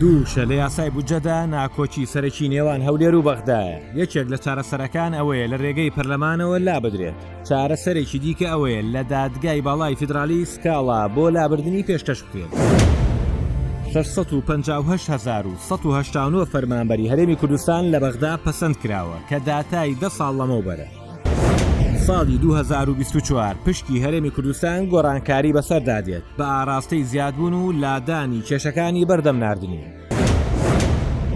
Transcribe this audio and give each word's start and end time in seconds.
دووشە 0.00 0.44
لە 0.50 0.54
یاسای 0.62 0.90
بجەدا 0.90 1.36
ناکۆچی 1.54 2.06
سەرەکی 2.12 2.46
نێوان 2.54 2.80
هەولێر 2.86 3.14
و 3.14 3.22
بەغدایە 3.28 3.78
یەکێک 4.00 4.26
لە 4.32 4.38
چارەسەرەکان 4.44 5.12
ئەوەیە 5.18 5.46
لە 5.52 5.56
ڕێگەی 5.64 5.94
پەرلەمانەوە 5.96 6.56
لا 6.66 6.76
بدرێت 6.84 7.16
چارەسەرێکی 7.48 8.18
دیکە 8.24 8.46
ئەوەیە 8.52 8.80
لە 8.94 9.02
دادگای 9.14 9.64
باڵای 9.66 9.98
فیدراالی 10.00 10.44
سکاڵا 10.52 11.00
بۆ 11.14 11.24
لابردننی 11.36 11.86
پێشکەش 11.88 12.20
بکرێت. 12.24 12.52
650 13.92 16.44
فەرمانبەری 16.52 17.10
هەرێمی 17.12 17.36
کوردستان 17.40 17.84
لە 17.94 17.98
بەغدا 18.04 18.32
پەسەند 18.44 18.76
کراوە 18.82 19.18
کە 19.30 19.36
داتای 19.48 19.96
دە 20.02 20.08
ساڵ 20.18 20.32
لەمەوبەرە 20.40 20.88
ساڵی 22.08 22.36
2024 22.38 23.54
پشکی 23.64 23.98
هەرێمی 24.04 24.30
کوردستان 24.36 24.80
گۆڕانکاری 24.90 25.52
بەسەردادێت 25.56 26.22
بە 26.38 26.40
ئاراستەی 26.56 27.02
زیادبوون 27.04 27.52
و 27.54 27.72
لادانی 27.72 28.42
کێشەکانی 28.48 29.04
بەردەم 29.08 29.36
نردنی. 29.44 29.80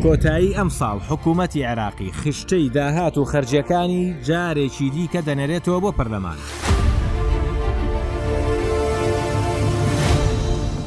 کۆتایی 0.03 0.55
ئەمساڵ 0.57 0.99
حکوومەتی 1.11 1.65
عێراقی 1.67 2.11
خشتەی 2.13 2.69
داهات 2.75 3.19
و 3.19 3.25
خرجەکانی 3.25 4.15
جارێکی 4.29 4.91
دیکە 4.95 5.21
دەنەرێتەوە 5.29 5.79
بۆ 5.85 5.91
پەرلەمان. 5.99 6.39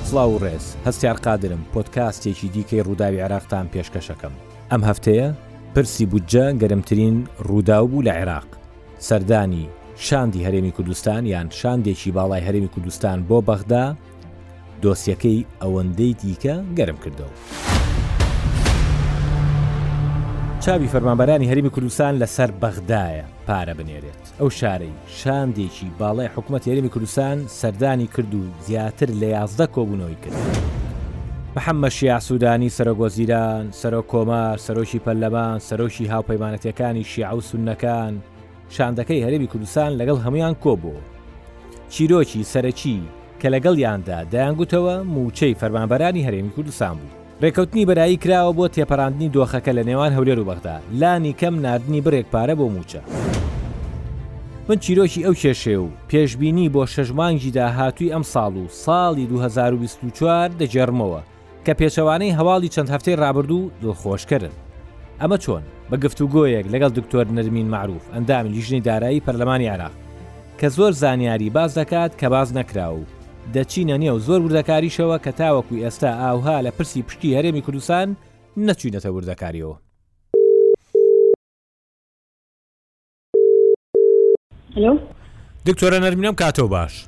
سلااو 0.04 0.40
ڕێز 0.40 0.66
هەستیار 0.88 1.16
قادرم 1.18 1.62
پۆتکاستێکی 1.74 2.48
دیکەی 2.54 2.84
ڕووداوی 2.88 3.20
عراقتان 3.26 3.68
پێشکەشەکەم. 3.74 4.34
ئەم 4.72 4.82
هەفتەیە 4.90 5.32
پرسی 5.76 6.06
بودجە 6.06 6.46
گەرمترین 6.62 7.16
ڕوودا 7.48 7.80
بوو 7.90 8.02
لە 8.04 8.12
عێراق. 8.12 8.48
سەردانی 9.08 9.70
شاندی 10.04 10.44
هەرێمی 10.48 10.72
کوردستان 10.78 11.24
یان 11.26 11.48
شاندێکی 11.60 12.12
باڵای 12.16 12.46
هەرێمی 12.50 12.70
کوردستان 12.76 13.20
بۆ 13.30 13.38
بەغدا 13.48 13.86
دۆسیەکەی 14.84 15.46
ئەوەندەی 15.62 16.14
دیکە 16.22 16.56
گەرم 16.78 16.98
کردەوە. 17.04 17.34
چاوی 20.64 20.88
فەرمانبەرانی 20.94 21.48
هەرمی 21.52 21.70
کوردستان 21.76 22.14
لەسەر 22.22 22.52
بەغدایە 22.62 23.26
پارە 23.48 23.74
بنێرێت 23.78 24.24
ئەو 24.40 24.50
شارەی 24.60 24.94
شاندێکی 25.20 25.88
باڵای 26.00 26.30
حکوومەت 26.36 26.68
هەرمی 26.70 26.90
کوردستان 26.94 27.38
سەردانی 27.60 28.08
کرد 28.16 28.34
و 28.36 28.44
زیاتر 28.68 29.10
لە 29.22 29.28
یازدە 29.36 29.68
کۆبوونەوەی 29.76 30.18
کرد. 30.24 30.38
محەممە 31.56 31.90
شیع 31.98 32.20
سوودانی 32.20 32.70
سەرۆگۆزیران، 32.78 33.66
سەرۆ 33.82 34.02
کۆمار، 34.12 34.58
سەرۆشی 34.66 35.00
پەرلەمان، 35.06 35.60
سەرۆشی 35.68 36.10
هاوپەیمانەتەکانی 36.14 37.04
شیع 37.12 37.32
و 37.36 37.40
سونەکان، 37.50 38.14
شاندەکەی 38.76 39.24
هەرێبی 39.26 39.48
کوردستان 39.52 39.92
لەگەڵ 40.00 40.18
هەمویان 40.26 40.56
کۆبوو 40.64 41.00
چیرۆکی 41.94 42.48
سەرەکی 42.54 42.98
کە 43.42 43.46
لەگەڵ 43.54 43.76
یاندا 43.86 44.20
دایانگوتەوە 44.32 44.96
موچەی 45.14 45.58
فەرمانبەرانی 45.60 46.26
هەرێمی 46.28 46.54
کوردستان 46.56 46.96
بوو 47.00 47.12
ڕێکەوتنی 47.42 47.86
بەرایی 47.90 48.22
کراوە 48.24 48.52
بۆ 48.58 48.66
تێپەراندنی 48.76 49.32
دۆخەکە 49.36 49.72
لە 49.78 49.84
نێوان 49.90 50.12
هەولێر 50.18 50.40
و 50.40 50.48
بەغدا 50.50 50.76
لانی 51.00 51.34
کەم 51.40 51.56
نردنی 51.66 52.02
بڕێک 52.06 52.28
پارە 52.34 52.56
بۆ 52.60 52.66
موچە 52.76 53.02
من 54.70 54.78
چیرۆکی 54.84 55.26
ئەو 55.26 55.36
کێشێ 55.42 55.76
و 55.84 55.88
پێشببینی 56.10 56.72
بۆ 56.74 56.84
شەژمانگی 56.94 57.52
داهاتووی 57.58 58.14
ئەم 58.14 58.24
ساڵ 58.34 58.54
و 58.62 58.66
ساڵی 58.86 59.26
2024 59.28 60.50
دەجێڕمەوە 60.60 61.22
کە 61.66 61.74
پێچەوانەی 61.80 62.36
هەواڵی 62.38 62.74
چەند 62.76 62.90
هەفتەی 62.94 63.20
ڕابردوو 63.24 63.72
دڵخۆشکردن 63.82 64.54
ئەمە 65.22 65.38
چۆن 65.44 65.64
بە 65.92 65.98
گفتوگۆیەک 66.06 66.66
لەگەڵ 66.74 66.90
دکتۆر 66.98 67.26
نەرمین 67.28 67.68
معروف 67.68 68.04
ئەندامی 68.14 68.50
لیژنی 68.50 68.82
دارایی 68.82 69.20
پەرلەمانی 69.26 69.70
عراق 69.74 69.92
کە 70.60 70.66
زۆر 70.66 70.92
زانیاری 70.92 71.50
باز 71.50 71.78
دەکات 71.80 72.12
کە 72.20 72.24
باز 72.30 72.58
نەکرا 72.58 72.90
و 72.94 73.06
دەچینە 73.54 73.98
نیە 74.02 74.12
و 74.14 74.20
زۆر 74.20 74.42
وردەکاریشەوە 74.42 75.18
کە 75.26 75.32
تاوەکوی 75.40 75.84
ئێستا 75.90 76.04
ئاوها 76.22 76.62
لە 76.62 76.70
پرسی 76.72 77.02
پشتی 77.04 77.36
هەرێمی 77.42 77.62
کوردستان 77.66 78.16
نەچوینەتە 78.58 79.06
وردەکاریەوە 79.14 79.76
دکتۆرە 85.68 85.98
نەرمینم 86.04 86.34
کاتەوە 86.42 86.70
باش 86.76 87.06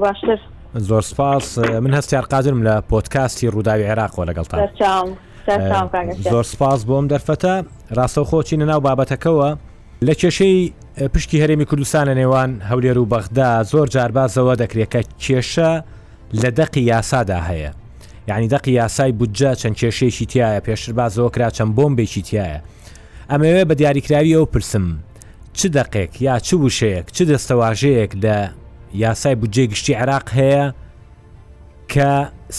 باشتر 0.00 0.38
زۆر 0.74 1.00
سپاس 1.02 1.58
من 1.58 1.94
هەستیار 1.94 2.22
قادرم 2.30 2.62
لە 2.78 2.82
پۆتکاستی 2.90 3.46
ڕووداوی 3.54 3.82
عێراقۆ 3.94 4.26
لەگەڵ 4.28 4.46
تا 4.48 4.68
زۆر 6.30 6.42
سپاس 6.42 6.84
بۆم 6.84 7.08
دەرفەتە 7.12 7.64
ڕاستەو 7.98 8.24
خۆچینە 8.30 8.66
ناو 8.70 8.80
بابەتەکەەوە 8.86 9.48
لە 10.06 10.14
کێشەی 10.20 10.56
پشتی 11.14 11.40
هەرێمی 11.42 11.66
کوردستانە 11.70 12.14
نێوان 12.20 12.50
هەولێر 12.70 12.96
و 12.98 13.06
بەغدا 13.12 13.50
زۆر 13.72 13.86
جاربازەوە 13.94 14.54
دەکرێتکە 14.62 15.00
کێشە 15.24 15.72
لە 16.42 16.50
دەقی 16.58 16.82
یاسادا 16.92 17.40
هەیە 17.50 17.70
یعنی 18.28 18.48
دەقی 18.54 18.72
یاسای 18.80 19.12
بودجە 19.18 19.50
چەند 19.60 19.76
کێشەیەکی 19.80 20.26
تایە 20.32 20.60
پێشتر 20.66 20.92
بازەوە 20.98 21.30
کرا 21.34 21.50
چەند 21.56 21.72
بۆمبێکی 21.76 22.22
تایە 22.28 22.58
ئەمەوێ 23.30 23.64
بە 23.68 23.74
دیاریکراوی 23.80 24.36
ئەو 24.36 24.46
پرسم 24.54 24.86
چ 25.58 25.66
دەقێک 25.76 26.12
یا 26.26 26.38
چ 26.46 26.48
وشەیەک 26.64 27.06
چ 27.16 27.18
دەستەواژەیەک 27.30 28.10
لە 28.24 28.36
یاسای 29.02 29.34
بودجێ 29.40 29.64
گشتی 29.72 29.94
عراق 30.02 30.26
هەیە 30.38 30.64
کە 31.92 32.10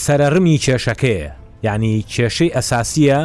سەرڕمی 0.04 0.56
کێشەکەیە 0.64 1.30
یعنی 1.66 2.04
کێشەی 2.12 2.54
ئەساسیە 2.56 3.20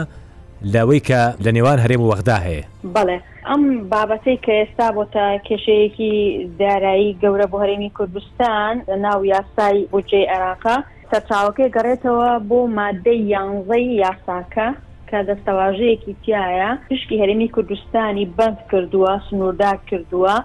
لەوەی 0.73 0.99
کە 1.09 1.21
لە 1.43 1.51
نێوان 1.55 1.79
هەرێم 1.83 2.01
وەخدا 2.09 2.37
هەیە 2.45 2.63
بڵێ 2.95 3.17
ئەم 3.49 3.63
بابەتەی 3.91 4.37
کە 4.45 4.51
ئێستا 4.59 4.87
بۆ 4.95 5.03
تا 5.13 5.25
کێشەیەکی 5.47 6.11
دارایی 6.59 7.17
گەورە 7.21 7.45
بۆ 7.51 7.57
هەرێمی 7.63 7.91
کوردستان 7.97 8.73
ناو 9.05 9.19
یاسای 9.33 9.87
بجێ 9.93 10.21
عێراقا 10.33 10.77
سەرچاوەکەی 11.09 11.71
گەڕێتەوە 11.75 12.29
بۆ 12.49 12.59
مادەی 12.77 13.19
یانزەی 13.33 13.85
یاساکە 14.03 14.67
کە 15.09 15.17
دەستەواژەیەکی 15.27 16.13
تایە 16.25 16.71
پشکی 16.89 17.21
هەرێمی 17.21 17.51
کوردستانی 17.55 18.25
بند 18.37 18.57
کردووە 18.71 19.13
سنووردا 19.27 19.71
کردووە 19.89 20.35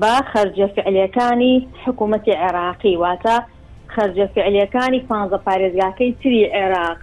با 0.00 0.14
خەرجە 0.32 0.66
فعلەکانی 0.76 1.54
حکوومەتی 1.86 2.38
عێراقی 2.42 2.94
واتە 3.02 3.36
خەرجە 3.94 4.26
فعلەکانی 4.34 5.04
پانزە 5.08 5.38
پارێزگاکەی 5.46 6.10
تری 6.20 6.44
عێراق 6.56 7.00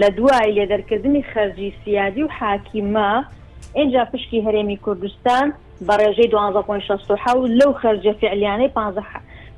لە 0.00 0.08
دوای 0.10 0.52
لێ 0.54 0.66
دەرکردنی 0.72 1.22
خەرجی 1.32 1.72
سیادی 1.84 2.22
و 2.22 2.28
حاکیمە 2.28 3.24
اینجا 3.74 4.04
پشکی 4.12 4.42
هەرێمی 4.46 4.76
کوردستان 4.84 5.52
بە 5.86 5.94
ڕێژەی 6.00 6.28
1960 6.34 7.36
لەو 7.58 7.72
خەرجە 7.72 8.12
فعلیانەی 8.20 8.68
15 8.68 9.02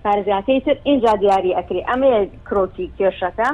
پارێزیاتەی 0.05 0.61
تر 0.65 0.77
اینجا 0.85 1.13
دیاری 1.21 1.55
ئەکری 1.59 1.87
ئەمە 1.89 2.27
کرۆتی 2.49 2.91
کێشەکە 2.99 3.49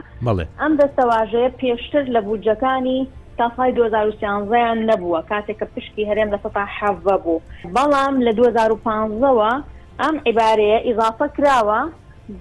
ئەم 0.60 0.72
دەستەواژەیە 0.80 1.50
پێشتر 1.58 2.04
لە 2.14 2.20
بودجەکانی 2.20 3.06
تاسای 3.38 3.70
2013یان 3.76 4.78
نەبووە 4.90 5.20
کاتێککە 5.30 5.66
پشکی 5.74 6.08
هەرێم 6.10 6.28
لە 6.34 6.38
سەتا 6.44 6.64
حەە 6.76 6.90
بوو 7.04 7.42
بەڵام 7.74 8.14
لە 8.26 8.32
2015ەوە 8.38 9.52
ئەم 10.00 10.16
عیبارەیە 10.26 10.78
ئیضافە 10.88 11.26
کراوە 11.36 11.80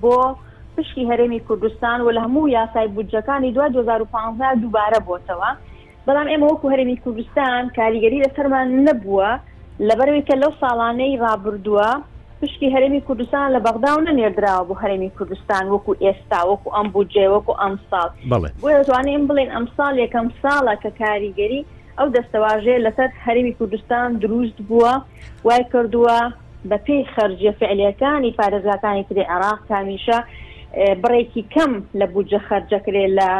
بۆ 0.01 0.21
پشتی 0.77 1.03
هەرێمی 1.09 1.41
کوردستان 1.47 1.99
و 2.01 2.11
لە 2.15 2.21
هەموو 2.25 2.49
یاسای 2.57 2.87
بودجەکانی 2.95 3.51
دو 3.55 3.61
2015 3.67 4.55
دووبارە 4.61 4.99
بۆتەوە 5.07 5.49
بەڵام 6.07 6.27
ئێمە 6.31 6.47
وەکو 6.51 6.71
هەرێمی 6.73 6.97
کوردستان 7.03 7.63
کاریگەری 7.77 8.23
لەسەرمان 8.25 8.67
نەبووە 8.87 9.29
لەبەروی 9.89 10.25
کە 10.29 10.35
لەو 10.41 10.51
ساڵانەی 10.61 11.19
ڕابردووە 11.23 11.89
پشتی 12.41 12.71
هەرێمی 12.75 13.03
کوردستان 13.07 13.47
لە 13.55 13.59
بەغدا 13.65 13.91
و 13.95 14.05
نەنێردراوە 14.07 14.67
بۆ 14.69 14.73
هەرێمی 14.83 15.11
کوردستان 15.17 15.63
وەکو 15.73 15.93
ئێستا 16.05 16.39
وەکو 16.49 16.69
ئەم 16.75 16.87
بودجێ 16.93 17.25
وەکو 17.33 17.53
ئەم 17.61 17.73
ساڵ 17.89 18.09
بۆوانێن 18.61 19.23
بڵێن 19.29 19.49
ئەم 19.55 19.65
ساڵ 19.77 19.93
یەکەم 20.03 20.27
ساڵە 20.41 20.75
کە 20.83 20.89
کاریگەری 21.01 21.61
ئەو 21.97 22.07
دەستەواژێ 22.15 22.75
لەسەر 22.85 23.09
هەرمی 23.25 23.53
کوردستان 23.59 24.07
دروست 24.23 24.57
بووە 24.67 24.93
وای 25.47 25.63
کردووە 25.73 26.17
بە 26.69 26.77
پێی 26.85 27.05
خەرجیە 27.13 27.53
فعلەکانی 27.59 28.35
پارێزاکانی 28.39 29.03
کری 29.09 29.23
عراق 29.35 29.59
کامیشە 29.69 30.19
بڕێکی 31.01 31.43
کەم 31.53 31.73
لە 31.99 32.05
بودجە 32.13 32.39
خەرجەکرێ 32.49 33.05
لە 33.19 33.31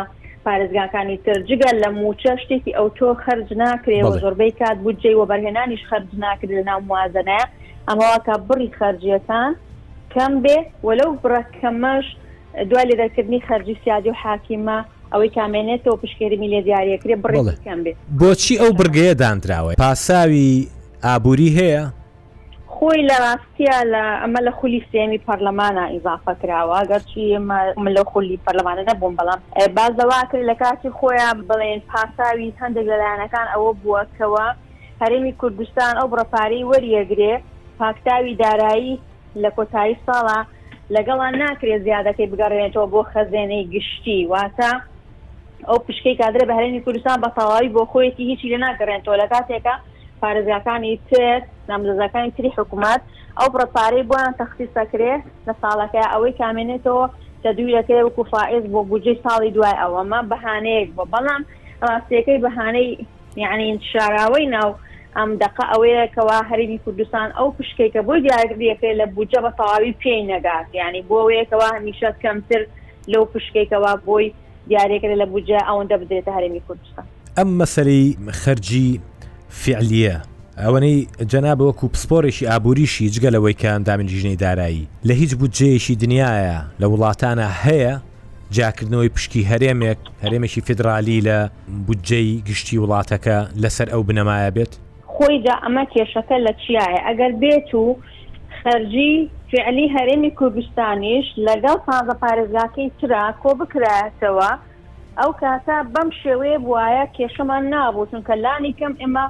پارێزگاکانی 0.45 1.17
ترجگە 1.25 1.71
لە 1.81 1.89
موچە 2.01 2.33
شتێکی 2.41 2.71
ئەو 2.77 2.87
تۆ 2.97 3.07
خرج 3.23 3.49
ناکرێەوە 3.63 4.11
زۆربەی 4.21 4.51
کات 4.59 4.77
بودجێ 4.85 5.11
و 5.15 5.25
بەرهێنانیش 5.31 5.83
خرج 5.89 6.09
ناکرێت 6.25 6.51
لە 6.57 6.63
ناو 6.69 6.79
موازنە 6.89 7.39
ئەمەواکە 7.89 8.35
بڕی 8.47 8.69
خرجەکان 8.79 9.53
کەم 10.13 10.33
بێ 10.43 10.57
وەلو 10.87 11.07
بڕەکەمەش 11.23 12.05
دوای 12.69 12.85
لە 12.91 12.95
دەکردنی 13.01 13.39
خرجی 13.47 13.75
سیادی 13.83 14.09
و 14.09 14.13
حاکیمە 14.23 14.77
ئەوەی 15.13 15.29
کامێنێتەوە 15.37 15.97
پشکێریمی 16.01 16.49
لێ 16.53 16.61
دیارەکرێ 16.67 17.15
بڕێ 17.23 17.39
کەم 17.65 17.79
بێت 17.85 17.97
بۆچی 18.19 18.55
ئەو 18.61 18.71
برگەیە 18.79 19.13
دانراوە 19.21 19.73
پاساوی 19.83 20.51
ئابووری 21.05 21.49
هەیە 21.59 21.85
خۆی 22.83 23.03
لە 23.09 23.17
ڕاستە 23.25 23.75
لە 23.93 24.03
ئەمە 24.21 24.39
لە 24.47 24.51
خولی 24.59 24.81
سێمی 24.91 25.19
پەرلەمانە 25.27 25.85
ئیزافە 25.93 26.33
کراوە 26.41 26.79
گەرچی 26.91 27.23
لە 27.97 28.03
خولی 28.11 28.39
پەرلەمانە 28.45 28.81
نەبووم 28.89 29.15
بەڵام 29.19 29.39
بازەوا 29.77 30.19
کرد 30.31 30.43
لە 30.51 30.55
کاتی 30.61 30.89
خۆیان 30.99 31.37
بڵێن 31.49 31.79
پاساوی 31.91 32.53
هەندێک 32.61 32.85
لەلایەنەکان 32.91 33.47
ئەوە 33.53 33.71
بووەکەوە 33.81 34.45
هەرێمی 35.01 35.33
کوردستان 35.41 35.93
ئەو 35.97 36.07
بڕپارەی 36.13 36.67
وەریەگرێ 36.71 37.33
پاکتاوی 37.79 38.35
دارایی 38.43 38.95
لە 39.43 39.49
کۆتایی 39.57 39.99
ساڵە 40.05 40.39
لەگەڵان 40.95 41.33
ناکرێت 41.43 41.81
زیادەکەی 41.87 42.29
بگەڕێنێتەوە 42.31 42.87
بۆ 42.93 43.01
خەزێنەی 43.13 43.63
گشتی 43.73 44.19
واتە 44.31 44.71
ئەو 45.67 45.77
پشکی 45.85 46.17
کادرێ 46.21 46.43
بە 46.49 46.53
هەرێمی 46.57 46.83
کوردستان 46.85 47.17
بە 47.23 47.29
تەواوی 47.37 47.73
بۆ 47.75 47.81
خۆیەتی 47.91 48.29
هیچی 48.31 48.51
لە 48.53 48.57
ناگەڕێنەوە 48.65 49.15
لە 49.21 49.27
کاتێکە 49.33 49.75
پارێزیەکانی 50.21 50.93
تێت 51.09 51.45
نامزەکانی 51.71 52.31
تری 52.37 52.51
حکوومەت 52.59 53.01
ئەو 53.39 53.49
پرەپارەی 53.55 54.07
بۆیان 54.09 54.33
تەخصیسەکرێ 54.41 55.15
لە 55.47 55.53
ساڵەکە 55.63 56.03
ئەوەی 56.13 56.37
کامێنێتەوە 56.41 57.05
کە 57.43 57.49
دووی 57.57 57.75
دەکرێت 57.79 58.05
وەکو 58.07 58.23
فائز 58.33 58.63
بۆ 58.73 58.79
بجێ 58.91 59.13
ساڵی 59.25 59.51
دوای 59.55 59.75
ئەوەمە 59.81 60.19
بەهانەیەک 60.31 60.89
بۆ 60.97 61.03
بەڵام 61.13 61.41
ڕاستیەکەی 61.87 62.41
بەهانەی 62.45 62.87
یعنی 63.43 63.67
شاراوی 63.93 64.45
ناو 64.55 64.69
ئەم 65.17 65.29
دقا 65.43 65.63
ئەوەیەکەوا 65.73 66.39
هەرمی 66.49 66.79
کوردستان 66.83 67.27
ئەو 67.37 67.47
پشکی 67.57 67.89
کە 67.93 67.99
بۆی 68.07 68.19
دیارگریەکەی 68.27 68.97
لە 69.01 69.05
بجە 69.15 69.39
بە 69.45 69.51
تەواوی 69.59 69.93
پێی 70.03 70.21
نەگات 70.33 70.67
یعنی 70.81 70.99
بۆەیەکەوە 71.09 71.67
هەمیشت 71.75 72.15
کەمتر 72.23 72.61
لەو 73.11 73.23
پشکێکەوە 73.33 73.91
بۆی 74.07 74.27
دیارێکەکە 74.69 75.17
لە 75.21 75.27
بجە 75.33 75.59
ئەوەندە 75.67 75.95
بدرێتە 76.01 76.31
هەرمی 76.37 76.61
کوردستان 76.67 77.05
ئەم 77.37 77.49
مەسەری 77.59 78.03
خەرجی 78.43 78.89
فعلیە 79.61 80.17
ئەوەنەی 80.65 80.97
جەنابەوەکو 81.31 81.85
پسپۆرێکی 81.93 82.47
ئابوووریشی 82.51 83.11
جگەلەوەی 83.15 83.55
کە 83.61 83.67
ئەندامن 83.73 84.07
ژنەی 84.21 84.39
دارایی 84.45 84.87
لە 85.07 85.13
هیچ 85.21 85.31
بودجەیەشی 85.39 85.95
دنیاە 86.01 86.57
لە 86.81 86.85
وڵاتانە 86.91 87.47
هەیە 87.63 87.93
جاکردنەوەی 88.55 89.09
پشکی 89.15 89.43
هەرێمێک 89.51 89.99
هەرێمێکی 90.23 90.61
فدرالی 90.67 91.17
لە 91.27 91.37
بودجەی 91.85 92.29
گشتی 92.47 92.77
وڵاتەکە 92.83 93.37
لەسەر 93.63 93.87
ئەو 93.93 94.01
بنەمایە 94.07 94.49
بێت 94.57 94.71
خۆی 95.13 95.35
جا 95.45 95.55
ئەمە 95.63 95.83
کێشەکە 95.93 96.37
لە 96.45 96.51
چیایە 96.61 96.99
ئەگەر 97.07 97.31
بێت 97.41 97.69
و 97.81 97.85
خەرجی 98.61 99.13
فعلی 99.51 99.85
هەرێمی 99.95 100.31
کوردستانیش 100.39 101.27
لەگەڵ 101.47 101.77
سازە 101.87 102.15
پارێزاکەی 102.23 102.87
ترا 102.99 103.25
کۆ 103.43 103.49
بکراتەوە 103.59 104.51
ئەو 105.19 105.31
کاتە 105.41 105.77
بەم 105.93 106.09
شێوەیە 106.21 106.57
بواە 106.65 107.05
کێشەمان 107.15 107.63
نابوو 107.73 108.07
چونکە 108.11 108.33
لانی 108.43 108.73
کەم 108.79 108.93
ئێمە 109.03 109.25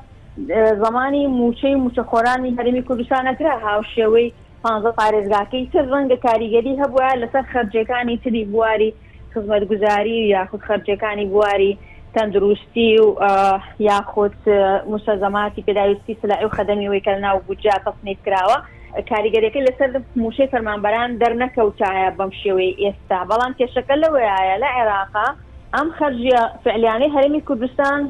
زمانی 0.85 1.27
موچەی 1.39 1.75
موچەخۆرانی 1.83 2.55
هەرمی 2.57 2.83
کوردستانەکرا 2.89 3.55
هاوشێوەی 3.67 4.27
پ 4.63 4.67
پارێزگاکەی 4.99 5.63
تر 5.73 5.85
ڕەنگە 5.91 6.17
کاریگەری 6.25 6.79
هەبووە 6.81 7.09
لەسەر 7.21 7.43
خەرجەکانی 7.53 8.21
تری 8.23 8.45
بواری 8.51 8.93
خزمەتگوزاری 9.35 10.17
یاخود 10.35 10.61
خەرجەکانی 10.67 11.25
بواری 11.33 11.77
تەندروستی 12.15 12.91
و 13.01 13.09
یاخود 13.89 14.35
مسەزەماتی 14.91 15.65
پێداویستی 15.67 16.17
سلاعی 16.21 16.45
و 16.45 16.55
خەدەمیەوەی 16.55 17.03
کە 17.05 17.13
ناو 17.23 17.37
بجا 17.49 17.75
تەسنیت 17.85 18.19
کراوە 18.25 18.57
کاریگەریەکەی 19.11 19.65
لەسەر 19.67 19.89
موشەی 20.23 20.51
فەرمانبەران 20.51 21.11
دەرنەکەوتایە 21.21 22.09
بەم 22.17 22.31
شێوەی 22.41 22.77
ئێستا 22.83 23.19
بەڵام 23.29 23.53
کێشەکە 23.59 23.95
لەوەیە 24.03 24.35
لە 24.63 24.69
عێراقا 24.79 25.27
ئەم 25.75 25.87
خەرجیە 25.97 26.41
فعلیانەی 26.63 27.13
هەرمی 27.15 27.41
کوردستان 27.47 28.01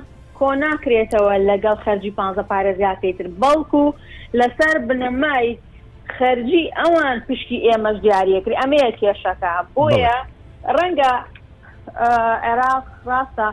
کۆ 0.42 0.50
ناکرێتەوە 0.66 1.34
لەگەڵ 1.50 1.78
خەرجی 1.86 2.12
پ 2.18 2.20
پارێزیا 2.52 2.92
پێتر 3.04 3.28
بەڵکو 3.42 3.84
لەسەر 4.40 4.76
بنەمای 4.90 5.48
خەرجی 6.18 6.64
ئەوان 6.80 7.18
پشتی 7.28 7.64
ئێمەش 7.68 7.98
دیارەکری 8.06 8.60
ئەمەیە 8.62 8.90
کێشەکە 9.00 9.54
بۆیە 9.76 10.18
ڕەنگە 10.78 11.12
عێراق 12.50 12.86
ڕاستە 13.10 13.50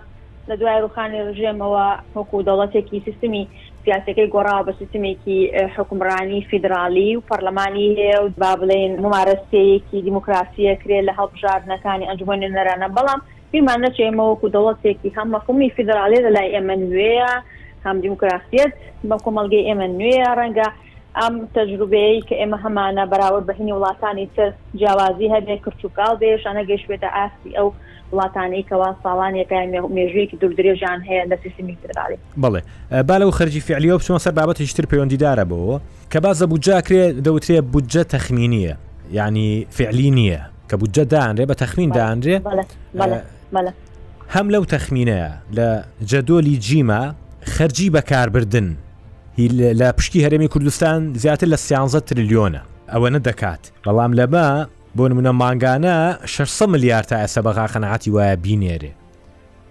لە 0.49 0.55
دوای 0.61 0.79
روخانی 0.85 1.25
ڕژێمەوە 1.29 1.87
حکو 2.15 2.37
دەوڵەتێکی 2.49 3.05
سیستمی 3.07 3.45
سیاسەکەی 3.85 4.33
گۆڕا 4.35 4.59
بە 4.67 4.73
سیستمێکی 4.81 5.39
حکمڕانی 5.77 6.41
فیدراالی 6.51 7.11
و 7.17 7.25
پەرلەمانی 7.29 7.89
هەیە 8.01 8.19
و 8.23 8.27
با 8.41 8.53
بڵێن 8.61 8.93
ممارەستەیەکی 9.05 10.05
دیموکراسیە 10.07 10.75
کرێ 10.83 11.01
لە 11.09 11.13
هەڵبژاردنەکانی 11.19 12.09
ئەنجمەنی 12.09 12.49
نەرانە 12.57 12.89
بەڵام 12.97 13.21
فیمان 13.53 13.83
نەچێ 13.87 14.03
ئێمە 14.09 14.25
وەکو 14.25 14.53
دەوڵەتێکی 14.57 15.09
هەم 15.17 15.29
مەفهومی 15.35 15.69
فیدرالێ 15.77 16.19
لە 16.27 16.31
لای 16.37 16.53
ئێمە 16.55 16.75
نوێیە 16.83 17.33
هەم 17.87 17.97
دیموکراسیەت 18.05 18.73
بە 19.09 19.17
کۆمەلگەی 19.25 19.67
ئێمە 19.69 19.87
نوێیە 19.99 20.31
ڕەنگە 20.41 20.69
ئەم 21.21 21.35
تەجروبەیە 21.57 22.23
کە 22.29 22.35
ئێمە 22.41 22.59
هەمانە 22.65 23.05
بەراورد 23.13 23.47
بەهینی 23.49 23.73
وڵاتانی 23.77 24.27
تر 24.37 24.51
جیاوازی 24.79 25.29
هەبێ 25.35 25.55
کچوکال 25.65 26.15
دێشانە 26.23 26.63
گەشتێتە 26.71 27.09
ئاستی 27.17 27.51
ئەو 27.59 27.69
وڵاتانەی 28.13 28.63
کەوا 28.71 28.91
ساڵانێکیان 29.05 29.67
مێژوەیەکی 29.97 30.37
دوور 30.41 30.55
درێژان 30.59 30.99
هەیە 31.09 31.25
لە 31.31 31.37
سیستمی 31.43 31.77
ترالی 31.83 32.19
بڵێ 32.43 32.61
با 33.09 33.17
لەو 33.21 33.31
خەرجی 33.39 33.61
فعلیۆ 33.69 33.95
بچۆن 34.01 34.19
سەر 34.25 34.33
بابەت 34.39 34.59
هیچتر 34.65 34.85
پەیوەندیدارە 34.93 35.45
بەوە 35.51 35.77
کە 36.13 36.19
بازە 36.25 36.45
بجاکرێ 36.53 37.03
دەوترێ 37.27 37.61
بودجە 37.73 38.03
تەخمینیە 38.13 38.75
ینی 39.19 39.67
فعلی 39.77 40.09
نییە 40.19 40.41
کە 40.71 40.75
بودجە 40.81 41.05
دانرێ 41.13 41.45
بە 41.51 41.55
تەخمین 41.63 41.91
دانرێ 41.97 42.35
هەم 44.33 44.51
لەو 44.51 44.65
تەخمینەیە 44.65 45.31
لە 45.57 45.71
جەدۆلی 46.11 46.59
جیمە 46.67 47.15
خەرجی 47.55 47.91
بەکاربردن 47.95 48.77
لە 49.81 49.93
پشتی 49.93 50.25
هەرێمی 50.25 50.49
کوردستان 50.49 51.15
زیاتر 51.15 51.47
لە 51.47 51.57
16 51.57 52.01
تریلیۆنە 52.01 52.61
ئەوەنە 52.93 53.19
دەکات 53.29 53.61
بەڵام 53.85 54.13
لەبە 54.17 54.67
بۆ 54.99 55.09
نمونە 55.09 55.33
ماگانە 55.33 56.27
600 56.27 56.69
ملیار 56.69 57.03
تا 57.03 57.27
ئەسە 57.27 57.43
بەغا 57.43 57.67
قەنعاتی 57.67 58.11
وایە 58.11 58.37
بینێرێ 58.37 58.91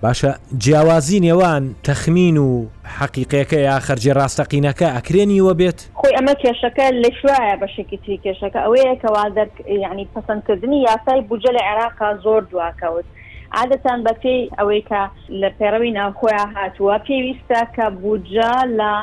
باشە 0.04 0.32
جیاوازی 0.58 1.20
نێوان 1.20 1.64
تەخمین 1.84 2.38
و 2.38 2.66
حەقیقەکە 3.00 3.54
یا 3.58 3.80
خەرجی 3.80 4.14
ڕاستەقینەکە 4.18 4.88
ئەکرێنیوە 4.96 5.54
بێت 5.60 5.80
خۆی 6.00 6.16
ئەمە 6.18 6.34
کێشەکە 6.42 6.86
لە 7.02 7.10
شوایە 7.20 7.56
بەشێکی 7.62 7.98
تری 8.04 8.18
کێشەکە 8.24 8.60
ئەوەیە 8.66 8.94
کەوا 9.04 9.24
دەرک 9.38 9.56
ینی 9.84 10.08
پسەندکردنی 10.16 10.80
یاسای 10.90 11.22
بجە 11.30 11.52
لە 11.58 11.62
عێراقا 11.70 12.10
زۆر 12.24 12.42
دواکەوت 12.52 13.06
عادەتان 13.56 14.00
بە 14.06 14.14
پێی 14.22 14.50
ئەوەی 14.58 14.82
کە 14.90 15.02
لە 15.42 15.50
پێڕەوی 15.60 15.96
ناوخۆیان 16.00 16.50
هاتووە 16.58 16.96
پێویستە 17.08 17.62
کە 17.76 17.86
بودجە 18.02 18.54
لە 18.80 18.94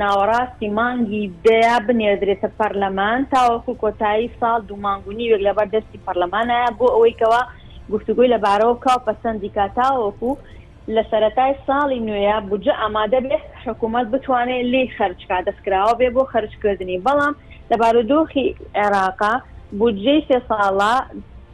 ناوەڕاستی 0.00 0.68
مانگی 0.78 1.24
دەیە 1.46 1.76
بنێدرێتە 1.86 2.48
پەرلەمان 2.58 3.20
تاوەکو 3.32 3.78
کۆتایی 3.82 4.30
ساڵ 4.40 4.60
دوو 4.68 4.82
مانگونی 4.86 5.30
وێک 5.34 5.42
لەبەر 5.46 5.68
دەستی 5.74 6.02
پەرلەمانایە 6.06 6.70
بۆ 6.78 6.86
ئەوەیکەوە 6.94 7.42
گفتوگوی 7.92 8.32
لەبارەوە 8.34 8.76
کاو 8.84 8.98
پەسەندی 9.06 9.54
کاتاوەکو 9.56 10.30
لە 10.94 11.02
سەتای 11.10 11.52
ساڵی 11.66 12.00
نوێە 12.08 12.36
بجە 12.50 12.72
ئامادە 12.82 13.18
بێت 13.26 13.44
حکوومەت 13.66 14.06
بتوانێت 14.12 14.66
لێ 14.72 14.82
خرجکە 14.96 15.36
دەستکراوە 15.46 15.94
بێ 16.00 16.08
بۆ 16.14 16.22
خرجکردنی 16.32 17.02
بەڵام 17.06 17.32
لە 17.70 17.76
بارودۆخی 17.80 18.46
عێراقا 18.80 19.34
بودجێ 19.78 20.16
سێ 20.28 20.38
ساڵە 20.48 20.92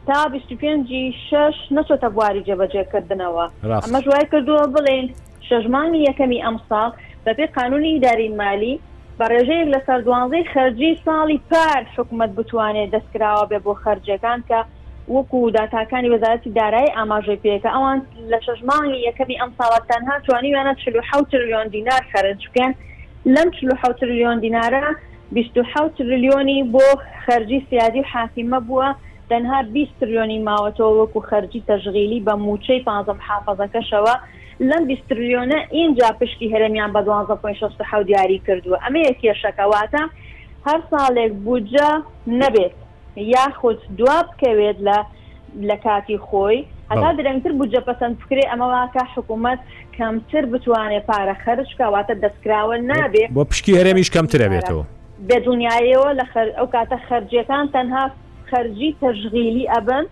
تا 0.09 0.29
25 0.29 0.87
شش 1.29 1.53
نەچۆتە 1.77 2.07
بواری 2.13 2.41
جێبەجێکردنەوە 2.47 3.43
ئەمە 3.83 3.99
جوای 4.05 4.25
کردووە 4.31 4.65
بڵێن 4.75 5.05
شەژمانی 5.47 5.99
یەکەمی 6.09 6.43
ئەم 6.45 6.57
ساڵ 6.69 6.89
بەپی 7.25 7.47
قانونی 7.57 7.99
دارین 8.05 8.33
مالی 8.41 8.75
بە 9.19 9.25
ڕێژەیەک 9.31 9.67
لە 9.75 9.79
سەر 9.85 9.99
دوانزەی 10.07 10.49
خەرجی 10.53 10.99
ساڵی 11.05 11.37
پار 11.49 11.81
حکوومەت 11.95 12.31
بتوانێت 12.37 12.89
دەستکراوە 12.93 13.45
بێ 13.51 13.57
بۆ 13.65 13.73
خەرجەکان 13.83 14.39
کە 14.49 14.59
وەکو 15.15 15.39
داتاکانی 15.57 16.11
وەزارەتی 16.13 16.53
دارایی 16.59 16.95
ئاماژەی 16.97 17.41
پێەکە 17.43 17.69
ئەوان 17.75 17.99
لە 18.31 18.39
شەژمانی 18.45 19.03
یەکەمی 19.07 19.39
ئەم 19.41 19.51
ساڵات 19.59 19.83
تەنها 19.89 20.15
توانی 20.25 20.53
وێنە 20.55 20.73
ح 21.09 21.11
تریلیۆن 21.31 21.67
دینار 21.75 22.03
خەرج 22.13 22.39
بکەن 22.47 22.71
لەم 23.33 23.49
ح 23.81 23.83
تریلیۆن 23.99 24.37
دینارە 24.45 24.85
26 25.31 25.93
تریلیۆنی 25.97 26.57
بۆ 26.73 26.85
خەرجی 27.25 27.59
سیادی 27.69 28.03
حاکیمە 28.13 28.61
بووە 28.69 28.89
تەنها 29.31 29.57
20 29.73 29.91
تریۆنی 30.03 30.37
ماوەتەوە 30.49 30.91
وەکو 30.99 31.19
خەرجی 31.29 31.61
تەژغیلی 31.69 32.23
بە 32.27 32.33
موچەی 32.45 32.81
15 32.85 33.13
حافەزەکەشەوە 33.29 34.15
لەم 34.69 34.83
بیستریۆنە 34.89 35.59
اینجا 35.77 36.07
پشتی 36.21 36.51
هەرمیان 36.53 36.91
بە 36.95 37.01
1960 37.07 38.05
دیاری 38.09 38.41
کردووە 38.47 38.77
ئەمە 38.83 38.99
یەکێ 39.09 39.33
شەکەواتە 39.43 40.03
هەر 40.67 40.79
ساڵێک 40.91 41.31
بودجە 41.45 41.89
نەبێت 42.41 42.75
یاخود 43.35 43.79
دوا 43.99 44.17
بکەوێت 44.29 44.77
لە 44.87 44.97
لە 45.69 45.77
کاتی 45.85 46.17
خۆی 46.27 46.59
هەتا 46.91 47.09
درەنگتر 47.19 47.51
بودجە 47.59 47.81
پەسەند 47.87 48.15
بکرێ 48.21 48.43
ئەمەواکە 48.51 49.03
حکوومەت 49.15 49.59
کەمتر 49.97 50.43
بتوانێت 50.53 51.03
پارە 51.09 51.35
خەرش 51.43 51.69
کەواتە 51.79 52.13
دەستکراوە 52.23 52.75
نابێت 52.91 53.29
بۆ 53.35 53.43
پشتی 53.51 53.77
هەرێمیش 53.79 54.09
کەمترە 54.15 54.47
بێتەوە 54.53 54.83
بێ 55.27 55.37
دنیایەوە 55.47 56.09
لە 56.19 56.25
ئەو 56.57 56.67
کاتە 56.75 56.97
خەرجەکان 57.07 57.65
تەنها 57.75 58.05
خەرجی 58.51 58.89
تەژغیلی 59.01 59.69
ئەبن 59.75 60.05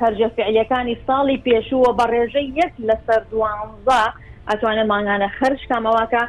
خەرجە 0.00 0.28
فعلەکانی 0.36 0.96
ساڵی 1.06 1.38
پێشووە 1.46 1.90
بە 1.98 2.04
ڕێژەی 2.12 2.46
یەک 2.60 2.72
لەسەر 2.88 3.22
دوانزا 3.30 4.02
ئەتوانە 4.50 4.84
ماگانە 4.92 5.28
خرج 5.38 5.60
کامەواکە 5.70 6.22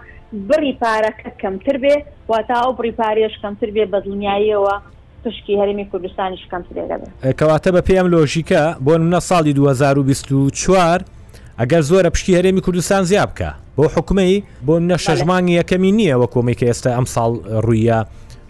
بری 0.49 0.73
پارەکە 0.83 1.29
کەمتر 1.41 1.75
بێ 1.83 1.95
واتە 2.31 2.55
ئەو 2.63 2.71
بریپارێش 2.79 3.33
کەمتر 3.43 3.69
بێ 3.75 3.85
بە 3.93 3.99
دنیاییەوە 4.07 4.75
پشکی 5.25 5.55
هەرمی 5.61 5.85
کوردستانی 5.91 6.37
شکەمترێ 6.43 6.83
کەواتە 7.39 7.69
بە 7.75 7.81
پێم 7.87 8.07
لۆژیکە 8.13 8.63
بۆ 8.85 8.93
منە 9.03 9.19
ساڵی 9.29 9.53
2024 9.53 10.99
ئەگەر 11.59 11.81
زۆرە 11.89 12.09
پشتی 12.13 12.37
هەرێمی 12.41 12.61
کوردستان 12.61 13.03
زیاب 13.11 13.29
بکە 13.35 13.49
بۆ 13.77 13.83
حکومەی 13.97 14.43
بۆ 14.67 14.79
منە 14.79 14.97
شەژمانی 15.05 15.53
یەکەمی 15.59 15.91
نییە 15.99 16.15
وە 16.21 16.27
کۆمێک 16.35 16.61
ئێستا 16.67 16.91
ئەم 16.97 17.05
ساڵ 17.15 17.31
ڕویە 17.65 17.99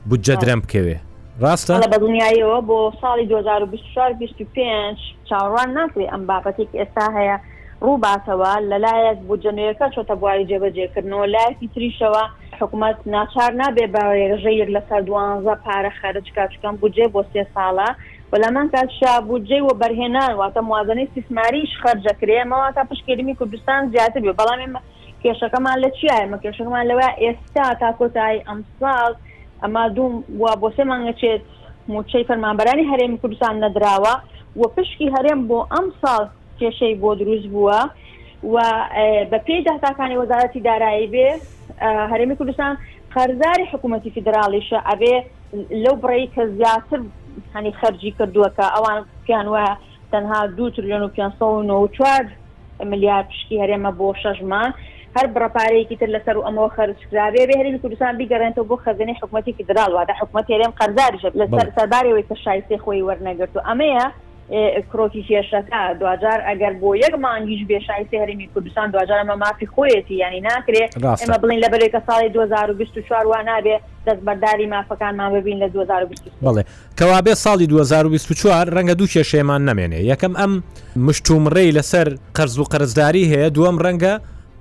بودجە 0.09 0.35
درەم 0.41 0.61
بکەوێ 0.63 0.97
ڕاستە 1.45 1.73
بە 1.93 1.97
دنیایەوە 2.05 2.59
بۆ 2.69 2.77
ساڵی 3.01 3.25
2025 3.25 4.97
چاڕوان 5.29 5.69
ناکری 5.77 6.09
ئەم 6.11 6.23
بابەتێک 6.29 6.69
ئێستا 6.79 7.05
هەیە 7.17 7.37
ڕووباتەوە 7.85 8.51
لەلایەک 8.71 9.19
بۆ 9.27 9.35
جنوەکە 9.43 9.87
چۆتە 9.95 10.13
بواری 10.21 10.47
جێبەجێکردنەوە 10.51 11.25
لایەکی 11.33 11.71
تریشەوە 11.75 12.23
حکوومەت 12.61 12.97
ناچار 13.15 13.51
نابێ 13.61 13.85
باێژەیر 13.95 14.69
لەسەر 14.75 15.01
دوانزە 15.07 15.55
پارە 15.65 15.91
خەرج 15.99 16.27
کاچکەم 16.35 16.75
بجێ 16.81 17.05
بۆ 17.13 17.21
سێ 17.31 17.43
ساڵە 17.55 17.89
وەلامان 18.33 18.67
کاتشا 18.73 19.13
بودجێ 19.29 19.59
و 19.63 19.69
بەرهێنان 19.81 20.31
واتە 20.41 20.61
موازنەی 20.69 21.11
سیسماریش 21.15 21.71
خەرجەکرێمەوە 21.83 22.67
تا 22.75 22.81
پشکردمی 22.89 23.37
کوردستان 23.39 23.81
زیاتر 23.93 24.21
بێ 24.25 24.33
بەڵام 24.39 24.71
کێشەکەمان 25.23 25.77
لە 25.83 25.89
چیایمە 25.97 26.37
کێشەکەمان 26.43 26.83
لەوە 26.89 27.07
ئێستا 27.23 27.65
تا 27.81 27.89
کۆتایی 27.99 28.45
ئەم 28.47 28.59
ساڵ 28.79 29.13
ئەما 29.63 29.83
دوم 29.95 30.13
وا 30.41 30.51
بۆ 30.61 30.67
سێ 30.75 30.83
مانگەچێت 30.91 31.41
موچەی 31.93 32.27
فەرمانبەرانی 32.29 32.89
هەرێمی 32.91 33.17
کوردستان 33.21 33.53
نەدراوە 33.65 34.13
و 34.59 34.61
پشکی 34.75 35.11
هەرێم 35.15 35.39
بۆ 35.49 35.59
ئەم 35.73 35.87
ساڵ 36.01 36.23
کێشەی 36.59 36.99
بۆ 37.01 37.09
دروست 37.21 37.47
بووە 37.53 37.81
و 38.53 38.55
بە 39.31 39.37
پێی 39.45 39.63
داهتاکانی 39.67 40.19
وەزارەتی 40.21 40.63
دارایی 40.69 41.11
بێ 41.13 41.29
هەرێمی 42.11 42.37
کوردستان 42.39 42.73
قەرزاری 43.15 43.69
حکوومەتی 43.71 44.13
فیدراالیشە 44.15 44.79
ئەبێ 44.89 45.15
لەو 45.83 45.95
بڕی 46.03 46.27
کە 46.35 46.41
زیاتر 46.57 46.99
هەنی 47.55 47.71
خەرجی 47.79 48.15
کردووەکە 48.19 48.65
ئەوان 48.75 48.99
پیان 49.25 49.47
وە 49.53 49.65
تەنها 50.11 50.39
دو 50.57 50.65
تریلیۆن 50.75 51.01
و 51.03 51.07
5 51.07 51.91
چوار 51.95 52.23
ملیار 52.91 53.23
پشکی 53.29 53.61
هەرێمە 53.61 53.91
بۆ 53.99 54.07
شەژمان 54.23 54.69
هەر 55.17 55.27
بڕپارەیەکی 55.35 55.97
تر 55.99 56.09
لەسەر 56.15 56.35
و 56.39 56.45
ئەمەوە 56.47 56.71
خەرچراوێ 56.77 57.43
بێهێنی 57.49 57.79
کوردستان 57.83 58.17
بیگەڕێنەوە 58.19 58.65
بۆ 58.69 58.75
خەزنی 58.85 59.15
حکوومەتێکی 59.19 59.63
دراڵوادا 59.69 60.13
حکوومەتی 60.21 60.57
لێم 60.61 60.73
قەرزارشە 60.79 61.29
لەسەر 61.41 61.67
سەدارەوەی 61.77 62.25
کە 62.29 62.35
شایستی 62.43 62.77
خۆی 62.83 63.05
وەرنەگرت 63.07 63.51
و 63.55 63.61
ئەمەیە 63.67 64.05
کرۆکی 64.91 65.23
کێشەکە 65.29 65.81
دوجار 66.01 66.39
ئەگەر 66.47 66.73
بۆ 66.81 66.89
یەک 67.05 67.13
مانگیش 67.25 67.61
بێشایستی 67.69 68.17
هەرمی 68.21 68.47
کوردستان 68.53 68.87
دوجار 68.95 69.19
ئەمە 69.23 69.35
مافی 69.45 69.67
خۆیەتی 69.73 70.15
ینی 70.23 70.41
ناکرێت 70.47 70.91
ئەمە 71.21 71.37
بڵین 71.41 71.59
لە 71.63 71.67
بەرێکە 71.73 72.01
ساڵی 72.07 72.29
2024 72.33 73.27
وان 73.27 73.45
نابێت 73.53 73.81
دەست 74.05 74.21
بەرداری 74.27 74.65
مافەکانمان 74.73 75.31
ببین 75.37 75.57
لە 75.67 75.69
2020 75.73 76.31
بڵێ 76.45 76.63
کەوابێ 76.99 77.33
ساڵی 77.45 77.67
2024 77.67 78.69
ڕەنگە 78.75 78.95
دوو 78.99 79.07
کێشێمان 79.13 79.61
نامێنێ 79.69 79.99
یەکەم 80.13 80.33
ئەم 80.41 80.53
مشتومڕێی 81.09 81.75
لەسەر 81.77 82.07
قەرز 82.35 82.53
و 82.59 82.63
قەرزداری 82.71 83.23
هەیە 83.33 83.49
دووەم 83.55 83.77
ڕەنگە 83.85 84.15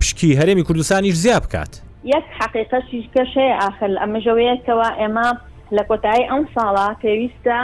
پشکی 0.07 0.35
هەرێمی 0.41 0.63
کوردستانیش 0.65 1.15
زیاب 1.23 1.43
بکات 1.49 1.73
یەک 2.15 2.27
حقیقەشیش 2.41 3.07
کەشەیە 3.15 3.55
ئاخر 3.63 3.91
ئەمەژەوەیەکەوە 4.03 4.89
ئێمە 5.01 5.29
لە 5.77 5.83
کۆتایی 5.89 6.27
ئەم 6.31 6.43
ساڵا 6.55 6.89
پێویستە 7.03 7.59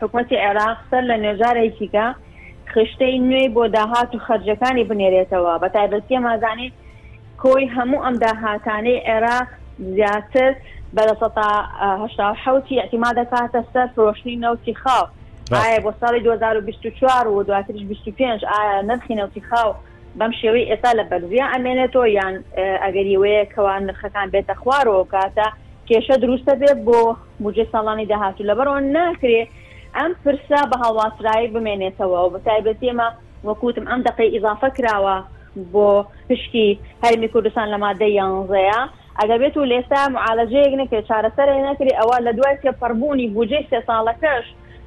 حکوومەتی 0.00 0.36
عێراق 0.44 0.78
سەر 0.90 1.02
لە 1.10 1.16
نێژارێکیکە 1.24 2.06
خشتەی 2.72 3.18
نوێی 3.28 3.48
بۆ 3.56 3.62
داهات 3.76 4.10
و 4.14 4.18
خەرجەکانی 4.26 4.84
بنێرێتەوە 4.90 5.52
بە 5.62 5.68
تایبەتی 5.74 6.18
مازانێت 6.26 6.72
کۆی 7.42 7.64
هەموو 7.76 8.04
ئەم 8.04 8.16
داهاتانەی 8.24 9.02
عێراق 9.10 9.46
زیاتر 9.96 10.52
بە 10.96 11.02
حوتی 12.46 12.80
ئەتیما 12.82 13.10
دەکاتە 13.18 13.60
سەر 13.72 13.88
فرۆشتنی 13.94 14.36
نەوتی 14.44 14.74
خاو 14.82 15.04
ئایا 15.52 15.80
بۆ 15.84 15.90
ساڵی 16.00 16.20
2024 16.20 17.28
و 17.28 17.42
دواترش 17.42 17.80
25 17.84 18.40
ئایا 18.52 18.82
نرخی 18.88 19.14
نەوتی 19.18 19.42
خاو 19.50 19.72
بەم 20.20 20.30
شێوەی 20.40 20.68
ئێستا 20.70 20.90
لە 20.98 21.04
بەرزیا 21.10 21.46
ئەمێنێتەوە 21.54 22.06
یان 22.18 22.34
ئەگەریوەیە 22.84 23.44
کەوان 23.54 23.82
نرخەکان 23.88 24.28
بێتە 24.34 24.54
خوارەوە 24.62 25.04
کاتە 25.14 25.48
کێشە 25.88 26.16
دروستە 26.22 26.54
بێت 26.60 26.78
بۆ 26.86 27.00
موجێ 27.44 27.64
ساڵانی 27.74 28.08
داهاتوو 28.12 28.48
لەبەرەوە 28.50 28.80
ناکرێ 28.96 29.42
ئەم 29.98 30.12
پرسا 30.22 30.60
بە 30.70 30.76
هاواسرایی 30.84 31.52
بمێنێتەوە 31.54 32.18
و 32.24 32.30
بە 32.34 32.40
تایبەتێمە 32.48 33.08
وەکوتم 33.46 33.84
ئەم 33.90 34.00
دقی 34.08 34.28
ئیضافە 34.34 34.68
کراوە 34.76 35.16
بۆ 35.72 35.88
پشتی 36.28 36.68
هەرمی 37.04 37.28
کوردستان 37.34 37.66
لە 37.74 37.78
مادە 37.84 38.08
یانزەیە 38.18 38.82
ئەگە 39.18 39.36
بێت 39.42 39.54
و 39.56 39.68
لێستا 39.72 40.00
معالەجەیەک 40.16 40.74
نەکرێت 40.80 41.04
چارەسەر 41.10 41.48
نەکری 41.68 41.96
ئەوە 41.98 42.16
لە 42.26 42.32
دوای 42.38 42.56
سێ 42.62 42.70
پڕبوونی 42.80 43.26
بجێ 43.36 43.60
سێ 43.70 43.78
ساڵەکەش 43.88 44.46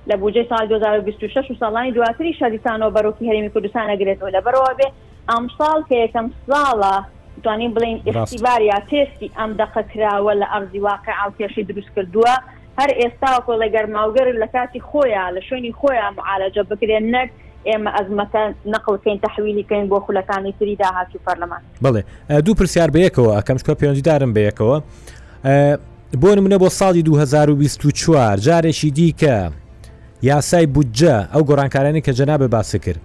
لە 0.10 0.16
بجێ 0.22 0.44
سال 0.50 0.66
2026 0.68 1.38
و 1.52 1.54
ساڵانی 1.62 1.92
دواتری 1.96 2.38
شادیسانەوە 2.40 2.94
بەرەوکی 2.96 3.28
هەرمی 3.30 3.52
کوردستان 3.54 3.88
ئەگرێتەوە 3.92 4.32
لە 4.36 4.42
بەرەوە 4.46 4.74
بێ 4.80 4.88
ئامساڵ 5.34 5.80
کە 5.90 5.96
یەکەم 6.06 6.28
ساڵە 6.50 6.92
توانین 7.44 7.72
بڵین 7.78 7.98
ئستیواریا 8.08 8.80
تێستی 8.92 9.28
ئەم 9.38 9.52
دقە 9.62 9.82
کراوە 9.92 10.34
لە 10.42 10.48
ئەرزی 10.54 10.80
واقع 10.90 11.14
ئاڵکێشی 11.20 11.64
دروست 11.70 11.90
کردووە 11.96 12.36
هەر 12.80 12.90
ئێستاکۆ 13.00 13.54
لە 13.62 13.68
گەرماوگەر 13.76 14.28
لە 14.42 14.48
کاتی 14.56 14.80
خۆیان 14.90 15.32
لە 15.38 15.42
شوێنی 15.48 15.72
خۆیان 15.80 16.14
معالەجە 16.20 16.62
بکرێن 16.72 17.06
نەک 17.16 17.30
ئێمە 17.70 17.90
ئەزمەکە 17.98 18.42
نەقلکەین 18.74 19.18
تحویلیکەین 19.26 19.86
بۆ 19.90 19.98
خولەکانی 20.06 20.54
تری 20.60 20.76
داهاتی 20.76 21.20
پەرلەمان 21.28 21.62
بڵێ 21.86 22.02
دوو 22.46 22.56
پرسیار 22.56 22.90
بەیەکەوە 22.96 23.32
ئەکەم 23.38 23.58
شکۆ 23.62 23.74
پێنجدارم 23.82 24.32
بەیەکەوە 24.38 24.78
بۆ 26.22 26.30
منە 26.46 26.58
بۆ 26.64 26.70
ساڵی 26.80 27.02
2024 27.02 28.38
جارێکی 28.38 28.92
دیکە 28.98 29.52
یاسای 30.24 30.68
بودجە 30.76 31.14
ئەو 31.34 31.44
گۆڕانکارانی 31.50 32.02
کە 32.06 32.12
جەنا 32.18 32.38
بە 32.42 32.48
باسە 32.56 32.80
کرد 32.86 33.00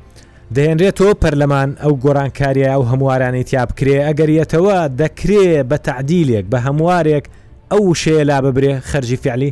دەێنرێت 0.57 0.95
تۆ 0.99 1.09
پەرلەمان 1.23 1.71
ئەو 1.83 1.93
گۆرانکاریە 2.05 2.69
ئەو 2.75 2.83
هەموارانەی 2.91 3.45
تیا 3.49 3.63
بکرێ 3.71 3.97
ئەگەریەتەوە 4.09 4.77
دەکرێ 5.03 5.47
بە 5.71 5.77
تععدیلێک 5.87 6.45
بە 6.53 6.59
هەموارێک 6.67 7.25
ئەو 7.73 7.83
شەیە 8.03 8.25
لا 8.31 8.37
ببرێ 8.47 8.73
خەرجی 8.91 9.19
فعلی 9.25 9.51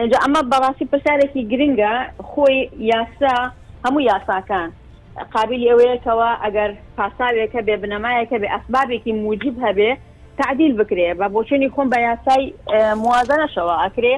اینجا 0.00 0.18
ئەمە 0.24 0.40
بەڕاستی 0.52 0.84
پرسیارێکی 0.90 1.42
گرنگە 1.52 1.92
خۆی 2.30 2.58
یاسا 2.92 3.36
هەموو 3.84 4.06
یاساکان 4.10 4.68
قابل 5.34 5.60
ئەوەیەکەوە 5.70 6.30
ئەگەر 6.44 6.70
پاساوێکە 6.96 7.60
بێ 7.66 7.74
بنەمایەکە 7.82 8.36
بێ 8.42 8.48
ئەسبابێکی 8.54 9.12
موجب 9.24 9.54
هەبێ 9.66 9.90
تعدیل 10.40 10.72
بکرێ 10.80 11.08
بە 11.18 11.26
بۆچنی 11.34 11.68
خۆم 11.74 11.88
بە 11.92 11.98
یاسای 12.08 12.44
موازەنەشەوە 13.02 13.74
ئەکرێ 13.84 14.14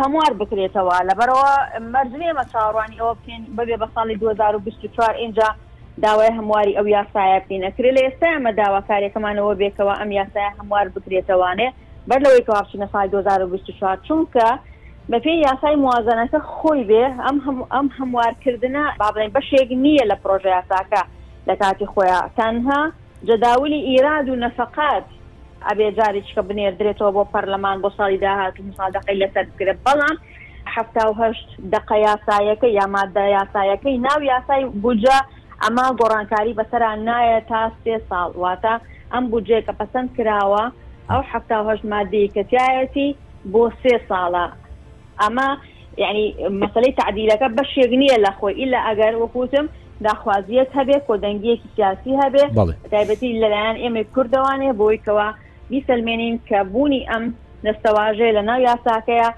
هەموار 0.00 0.32
بکرێتەوە 0.40 0.96
لەبەرەوە 1.08 1.50
مەرجێمە 1.94 2.44
چاڕوانی 2.52 2.96
ئەوە 3.00 3.12
بکەین 3.18 3.42
ببێ 3.56 3.76
بە 3.82 3.86
ساڵی 3.94 4.14
2024 4.20 5.22
اینجا 5.22 5.48
داوای 6.02 6.28
هەمواری 6.38 6.76
ئەو 6.78 6.86
یاسایە 6.96 7.40
بینەکرێت 7.50 7.94
لە 7.96 8.00
ئێستا 8.06 8.26
ئەمە 8.34 8.52
داواکارێکەکەمانەوە 8.60 9.52
بێکەوە 9.60 9.94
ئەم 10.00 10.10
یاسایە 10.20 10.50
هەموار 10.58 10.86
بکرێتەوانێ 10.94 11.68
بەر 12.08 12.20
لەوەی 12.24 12.46
کەواپشنە 12.46 12.86
سال 12.92 13.06
2024 13.10 13.98
چونکە 14.08 14.48
بەپی 15.12 15.36
یاسای 15.46 15.76
موازانەکە 15.84 16.40
خۆی 16.56 16.82
بێ 16.90 17.04
ئەم 17.26 17.36
ئەم 17.74 17.88
هەموارکردە 17.98 18.68
بابڵێن 19.02 19.30
بەشێک 19.36 19.70
نییە 19.84 20.04
لە 20.10 20.16
پرۆژه 20.24 20.48
یاساکە 20.58 21.02
لە 21.48 21.54
کاتی 21.60 21.86
خۆیان 21.92 22.26
تەنها 22.38 22.80
جداولی 23.28 23.84
ئیراد 23.88 24.28
و 24.28 24.40
نەفقات 24.44 25.06
ئەبێ 25.68 25.88
جارێککە 25.98 26.42
بنێردرێتەوە 26.48 27.10
بۆ 27.16 27.22
پەرلەمان 27.34 27.78
بۆ 27.82 27.88
ساڵی 27.98 28.18
داهات 28.24 28.54
مسادقی 28.68 29.18
لەسەر 29.22 29.44
بکرێت 29.50 29.78
بەڵام 29.86 30.16
هەهشت 31.20 31.48
دقه 31.74 31.96
یاسایەکە 32.08 32.68
یامادە 32.78 33.24
یاسایەکەی 33.38 33.96
ناو 34.06 34.20
یاسای 34.32 34.62
بجە 34.84 35.18
ئەما 35.64 35.82
گۆڕانکاری 36.00 36.52
بەسەران 36.60 36.98
نایە 37.08 37.40
تا 37.50 37.60
سێ 37.82 37.96
ساڵ 38.08 38.30
واتە 38.42 38.74
ئەم 39.12 39.24
بجێ 39.32 39.58
کە 39.66 39.72
پەسەند 39.80 40.08
کراوە 40.16 40.64
ئەو 41.10 41.20
حهشت 41.30 41.82
مادی 41.92 42.32
کەتیایەتی 42.34 43.08
بۆ 43.52 43.62
سێ 43.80 43.94
ساڵە 44.08 44.46
ئەما 45.22 45.48
یعنی 46.02 46.24
مەسلەی 46.62 46.96
تعدیلەکە 47.00 47.46
بە 47.56 47.62
شێگ 47.72 47.92
نییە 48.02 48.18
لە 48.24 48.30
خۆی 48.38 48.58
ئیلا 48.60 48.80
ئەگەر 48.88 49.14
وەکوتم 49.22 49.66
داخوازیت 50.06 50.70
هەبێ 50.78 50.96
کۆدەنگیەکی 51.08 51.72
سیاسی 51.76 52.12
هەبێ 52.22 52.44
تایبەتی 52.92 53.38
لەلایەن 53.42 53.76
ئێمە 53.82 54.02
کوردوانێ 54.14 54.70
بۆیکەوە 54.80 55.26
بیسەلمێنین 55.70 56.36
کە 56.48 56.58
بوونی 56.72 57.06
ئەم 57.10 57.24
دەستەواژێ 57.64 58.28
لە 58.36 58.42
ناو 58.48 58.58
یاساکەیە 58.68 59.28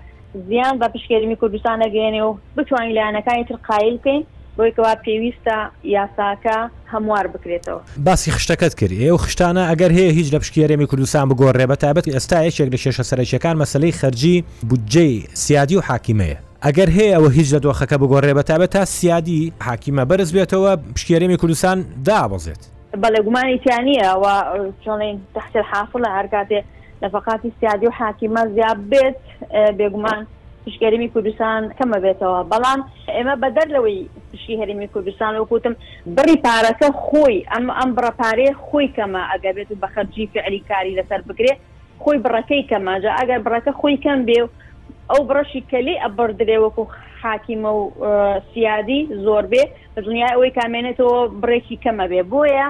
زیان 0.49 0.75
بە 0.81 0.87
پشکێنمی 0.95 1.41
کوردستان 1.43 1.76
نەگەێنێ 1.85 2.23
و 2.29 2.37
بتوانین 2.57 2.93
لایەنەکانی 2.97 3.47
تر 3.49 3.57
قایل 3.69 3.97
بکەین 3.99 4.23
بۆیکەوا 4.59 4.94
پێویستە 5.04 5.56
یاساکە 5.97 6.59
هەموار 6.92 7.26
بکرێتەوە 7.32 7.80
باسی 8.09 8.30
خشتەکەت 8.37 8.73
کرد 8.80 8.92
ئێو 9.02 9.16
خشتانە 9.25 9.62
ئەگەر 9.71 9.90
هەیە 9.99 10.12
هیچ 10.18 10.28
لە 10.35 10.38
پشکێرێمی 10.42 10.87
کوردستان 10.90 11.25
بگۆڕێ 11.30 11.66
بە 11.71 11.76
تابەت 11.85 12.06
ئێستا 12.14 12.38
یەکێک 12.49 12.68
لە 12.75 12.78
شێشە 12.85 13.04
سەرەکیەکان 13.11 13.56
مەسلەی 13.62 13.92
خەرجی 14.00 14.37
بودجەی 14.68 15.12
سیادی 15.44 15.76
و 15.78 15.82
حاکیمەیە 15.88 16.38
ئەگەر 16.66 16.88
هەیە 16.97 17.12
ئەوە 17.16 17.28
هیچ 17.38 17.49
لە 17.54 17.61
دۆخەکە 17.64 17.97
بگۆڕێ 18.02 18.32
بە 18.38 18.42
تابەت 18.50 18.71
تا 18.76 18.85
سیادی 18.85 19.52
حاکیمە 19.66 20.04
بەرز 20.11 20.28
بێتەوە 20.37 20.73
پشکێرێمی 20.94 21.37
کوردستان 21.42 21.78
دابەزێت 22.09 22.62
بەڵێ 23.02 23.21
گومانیتیانیەوە 23.26 24.35
چۆڵین 24.85 25.16
تحت 25.35 25.54
حافڵ 25.71 26.00
لە 26.04 26.11
هەرکاتێ 26.16 26.61
نفقاتی 27.02 27.50
سیادی 27.61 27.87
و 27.88 27.92
حاکیمە 28.00 28.42
زیاب 28.56 28.78
بێت 28.90 29.18
بێگومان 29.78 30.21
پشگەرمی 30.66 31.07
کوردستان 31.14 31.62
کەمە 31.78 31.99
بێتەوە 32.04 32.40
بەڵام 32.50 32.81
ئێمە 33.16 33.35
بەدەر 33.42 33.69
لەوەی 33.75 33.99
پشی 34.33 34.54
هەرمی 34.62 34.88
کوردستان 34.95 35.35
و 35.37 35.45
گوتم 35.50 35.75
بڕی 36.16 36.37
پارەکە 36.47 36.88
خۆی 37.07 37.37
ئەم 37.52 37.66
ئەم 37.78 37.90
بڕەپارێ 37.97 38.49
خۆی 38.66 38.88
کەمە 38.97 39.23
ئەگەبێت 39.33 39.69
و 39.71 39.78
بە 39.83 39.88
خەرجی 39.95 40.26
فعلی 40.35 40.61
کاری 40.69 40.99
لەسەر 41.00 41.21
بگرێت 41.28 41.59
خۆی 42.02 42.19
بڕەکەی 42.25 42.66
کەماجا 42.71 43.11
ئەگەر 43.21 43.40
بڕەکە 43.47 43.73
خۆی 43.81 43.97
کەم 44.04 44.21
بێ 44.28 44.38
و 44.45 44.49
ئەو 45.11 45.21
بڕەشی 45.28 45.62
کەلی 45.71 46.00
ئەبەردرێوەکو 46.04 46.85
حاکیمە 47.23 47.73
و 47.78 47.83
سیادی 48.54 49.00
زۆر 49.25 49.45
بێ 49.52 49.64
بە 49.95 50.00
دنیای 50.07 50.33
ئەوەی 50.35 50.54
کامێنێتەوە 50.59 51.16
بڕێکی 51.42 51.76
کەمە 51.85 52.04
بێ 52.12 52.23
بۆیە 52.33 52.66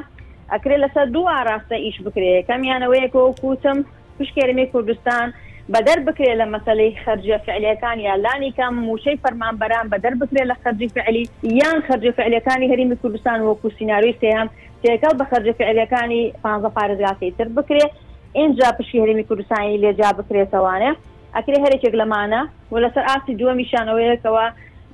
ئەکرێت 0.52 0.80
لەسەر 0.84 1.06
دوو 1.14 1.30
ئاراستە 1.34 1.76
ئیش 1.84 1.96
بکرێت 2.06 2.44
کەمیانەوەیەکەوە 2.48 3.30
کوتم 3.42 3.78
پشکێرمی 4.16 4.66
کوردستان 4.72 5.28
بەدەر 5.74 5.98
بکرێت 6.06 6.38
لە 6.40 6.46
مەسلەی 6.54 6.96
خرجە 7.06 7.38
فعلەکان 7.46 7.98
یا 8.06 8.14
لانی 8.24 8.54
کەم 8.58 8.72
موشەی 8.88 9.18
فەرمانبەران 9.22 9.86
بەدەر 9.92 10.14
بکرێت 10.20 10.46
لە 10.52 10.54
خرجی 10.64 10.88
فعلی 10.94 11.24
یان 11.60 11.78
خرجە 11.88 12.12
فعلەکانی 12.18 12.70
هەریمی 12.72 12.96
کوردستان 13.02 13.38
وەکو 13.40 13.68
سنااروی 13.78 14.14
سێهام 14.20 14.48
تێکەڵ 14.82 15.14
بە 15.20 15.24
خرجە 15.30 15.52
فعلەکانی 15.60 16.22
پانزە 16.44 16.70
پارێزگاتی 16.76 17.30
تر 17.38 17.48
بکرێت 17.56 17.90
اینجا 18.32 18.66
پشی 18.78 18.98
هەرمی 19.02 19.24
کوردستانی 19.28 19.80
لێجا 19.82 20.10
بکرێتەوانە 20.18 20.90
ئەکرێ 21.36 21.58
هەرێکێک 21.64 21.94
لەمانە 22.00 22.42
و 22.72 22.78
لەسەر 22.84 23.04
ئاسی 23.10 23.32
دووە 23.38 23.54
میشانەوەیەکەوە 23.60 24.46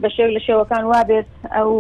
بە 0.03 0.09
شێو 0.17 0.29
لە 0.37 0.41
شێوەکان 0.47 0.85
وابێت 0.93 1.31
ئەو 1.57 1.71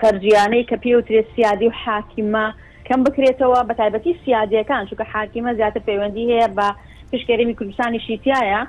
خرجیانەی 0.00 0.66
کە 0.70 0.76
پێوترێت 0.84 1.26
سیادی 1.36 1.68
و 1.70 1.74
حاکیمە 1.84 2.46
کەم 2.88 3.00
بکرێتەوە 3.06 3.60
بە 3.68 3.74
تایبەتی 3.80 4.18
سیادیەکان 4.22 4.84
چکە 4.90 5.04
حاکیمە 5.12 5.52
زیاتر 5.58 5.80
پەیوەندی 5.86 6.30
هەیە 6.32 6.48
بە 6.56 6.68
پشکێرەمی 7.14 7.54
کوردستانی 7.58 8.00
شیتایە 8.06 8.60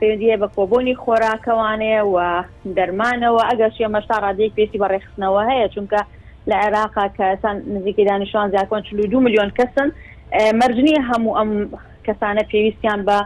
پەیوەندیە 0.00 0.36
بە 0.42 0.48
کۆبوونی 0.56 0.98
خۆراکەوانەیە 1.02 2.00
و 2.14 2.16
دەرمانەوە 2.76 3.42
ئەگەر 3.50 3.70
شێ 3.76 3.86
مەشتا 3.94 4.16
ڕادێک 4.24 4.52
پێسی 4.58 4.80
بە 4.82 4.86
ڕێخستنەوە 4.92 5.40
هەیە 5.50 5.66
چونکە 5.74 6.00
لە 6.50 6.54
عێراقا 6.64 7.04
کەسان 7.18 7.56
نزیکی 7.74 8.04
دانیشان 8.08 8.48
زیاکۆن 8.54 8.82
دو 9.12 9.20
میلیۆن 9.26 9.50
کەسن 9.58 9.88
مەرجنی 10.60 10.94
هەموو 11.10 11.36
ئەم 11.38 11.50
کەسانە 12.06 12.42
پێویستیان 12.50 13.00
بە 13.08 13.18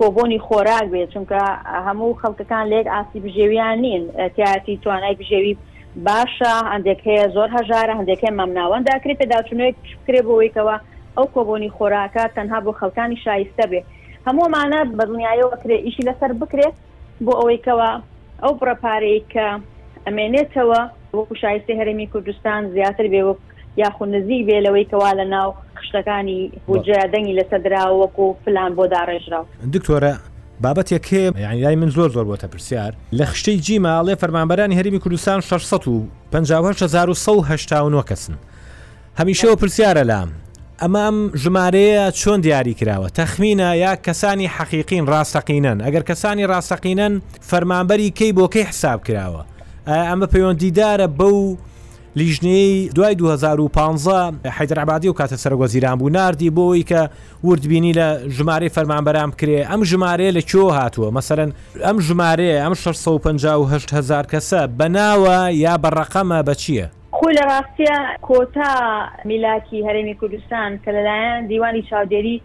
کۆبوونی 0.00 0.42
خۆراک 0.46 0.86
بێت 0.92 1.08
چونکە 1.14 1.40
هەموو 1.86 2.18
خەڵکەکان 2.22 2.64
لێک 2.72 2.86
ئاسی 2.94 3.18
بژێویان 3.24 3.78
نین 3.84 4.02
تیاتی 4.36 4.78
توانای 4.82 5.14
بژێوی 5.20 5.54
باشە 6.06 6.54
هەندێک 6.72 7.00
هەیە 7.08 7.26
زۆر 7.34 7.48
هەژارە 7.56 7.94
هەندێکی 8.00 8.30
مەمناوەنداکرێت 8.40 9.18
پێداچونێک 9.20 9.74
کرێ 10.06 10.20
بۆەوەیکەوە 10.26 10.76
ئەو 11.16 11.26
کۆبوونی 11.34 11.72
خۆراکە 11.76 12.24
تەنها 12.36 12.58
بۆ 12.64 12.70
خەڵکانی 12.80 13.22
شایستە 13.24 13.64
بێت 13.72 13.84
هەموومانە 14.28 14.80
بە 14.98 15.04
دنیایەوە 15.12 15.56
کرێ 15.62 15.76
ئیشی 15.86 16.02
لەسەر 16.08 16.30
بکرێت 16.42 16.76
بۆ 17.24 17.32
ئەوەیکەوە 17.40 17.90
ئەو 18.42 18.52
بڕەپارەی 18.60 19.20
کە 19.32 19.46
ئەمێنێتەوە 20.06 20.80
وەکو 21.18 21.34
شایستی 21.42 21.78
هەرمی 21.80 22.06
کوردستان 22.12 22.60
زیاتر 22.74 23.06
بێ 23.12 23.22
وەک 23.28 23.40
یاخو 23.82 24.04
نزیک 24.14 24.40
بێ 24.48 24.58
لەوەی 24.66 24.88
کەوا 24.90 25.10
لە 25.20 25.26
ناو 25.34 25.48
خشتەکانی 25.78 26.40
بۆجیادەنگی 26.68 27.38
لەسەدرا 27.40 27.82
وەکو 28.02 28.26
فلان 28.44 28.70
بۆ 28.78 28.84
داڕێژرا 28.94 29.40
دکتۆرە 29.74 30.14
بابەتێک 30.64 31.08
یعنی 31.44 31.60
لای 31.64 31.76
من 31.80 31.90
زۆر 31.96 32.08
زۆر 32.14 32.26
بۆتە 32.30 32.46
پرسیار 32.54 32.92
لە 33.18 33.24
خشتەی 33.30 33.58
جیماڵێ 33.66 34.14
فەرمانبەرانی 34.22 34.76
هەرمی 34.78 34.98
کوردستان 35.04 35.40
6 35.40 35.72
1970 36.32 38.04
کەسن 38.10 38.34
هەمیشەوە 39.18 39.56
پرسیارە 39.62 40.04
لام 40.10 40.28
ئەمام 40.82 41.30
ژمارەیە 41.36 42.10
چۆن 42.12 42.40
دیاری 42.40 42.74
کراوە 42.74 43.08
تەخمینە 43.18 43.70
یا 43.82 43.96
کەسانی 43.96 44.48
حەقیقین 44.58 45.04
ڕاستەقینەن 45.12 45.78
ئەگەر 45.86 46.02
کەسانی 46.10 46.44
ڕاستەقینەن 46.52 47.22
فەرمانبەری 47.50 48.10
کەی 48.18 48.32
بۆ 48.36 48.48
کەی 48.52 48.62
حساب 48.70 49.00
کراوە 49.06 49.42
ئەمە 50.08 50.26
پەیوەندیدارە 50.32 51.06
بەو 51.20 51.56
لیژنەی 52.16 52.88
دوای 52.94 53.14
2015 53.14 54.32
حیدرعبادی 54.58 55.08
و 55.08 55.12
کاتە 55.14 55.36
سەرگۆ 55.44 55.64
زیران 55.66 55.94
بوو 55.98 56.08
نردی 56.08 56.50
بۆی 56.50 56.84
کە 56.90 57.08
وردبینی 57.44 57.92
لە 57.92 58.30
ژمارە 58.38 58.68
فەرمانبەرام 58.68 59.30
کرێ 59.40 59.64
ئەم 59.70 59.82
ژمارەیە 59.90 60.32
لە 60.36 60.40
کۆ 60.50 60.60
هاتووە 60.78 61.10
مەسەرەن 61.16 61.50
ئەم 61.84 61.96
ژمارەیە 62.00 62.62
ئەم 62.64 62.74
650 62.74 63.70
هزار 63.96 64.24
کەسە 64.32 64.68
بەناوە 64.78 65.50
یا 65.52 65.74
بەڕقەمە 65.84 66.42
بە 66.46 66.54
چییە؟ 66.54 66.95
خۆی 67.18 67.34
لە 67.40 67.44
ڕاستە 67.52 67.94
کۆتا 68.26 68.70
میلاکی 69.30 69.78
هەرێمی 69.88 70.14
کوردستان 70.20 70.70
کە 70.84 70.90
لەلایەن 70.96 71.42
دیوانی 71.50 71.86
چاودێری 71.90 72.36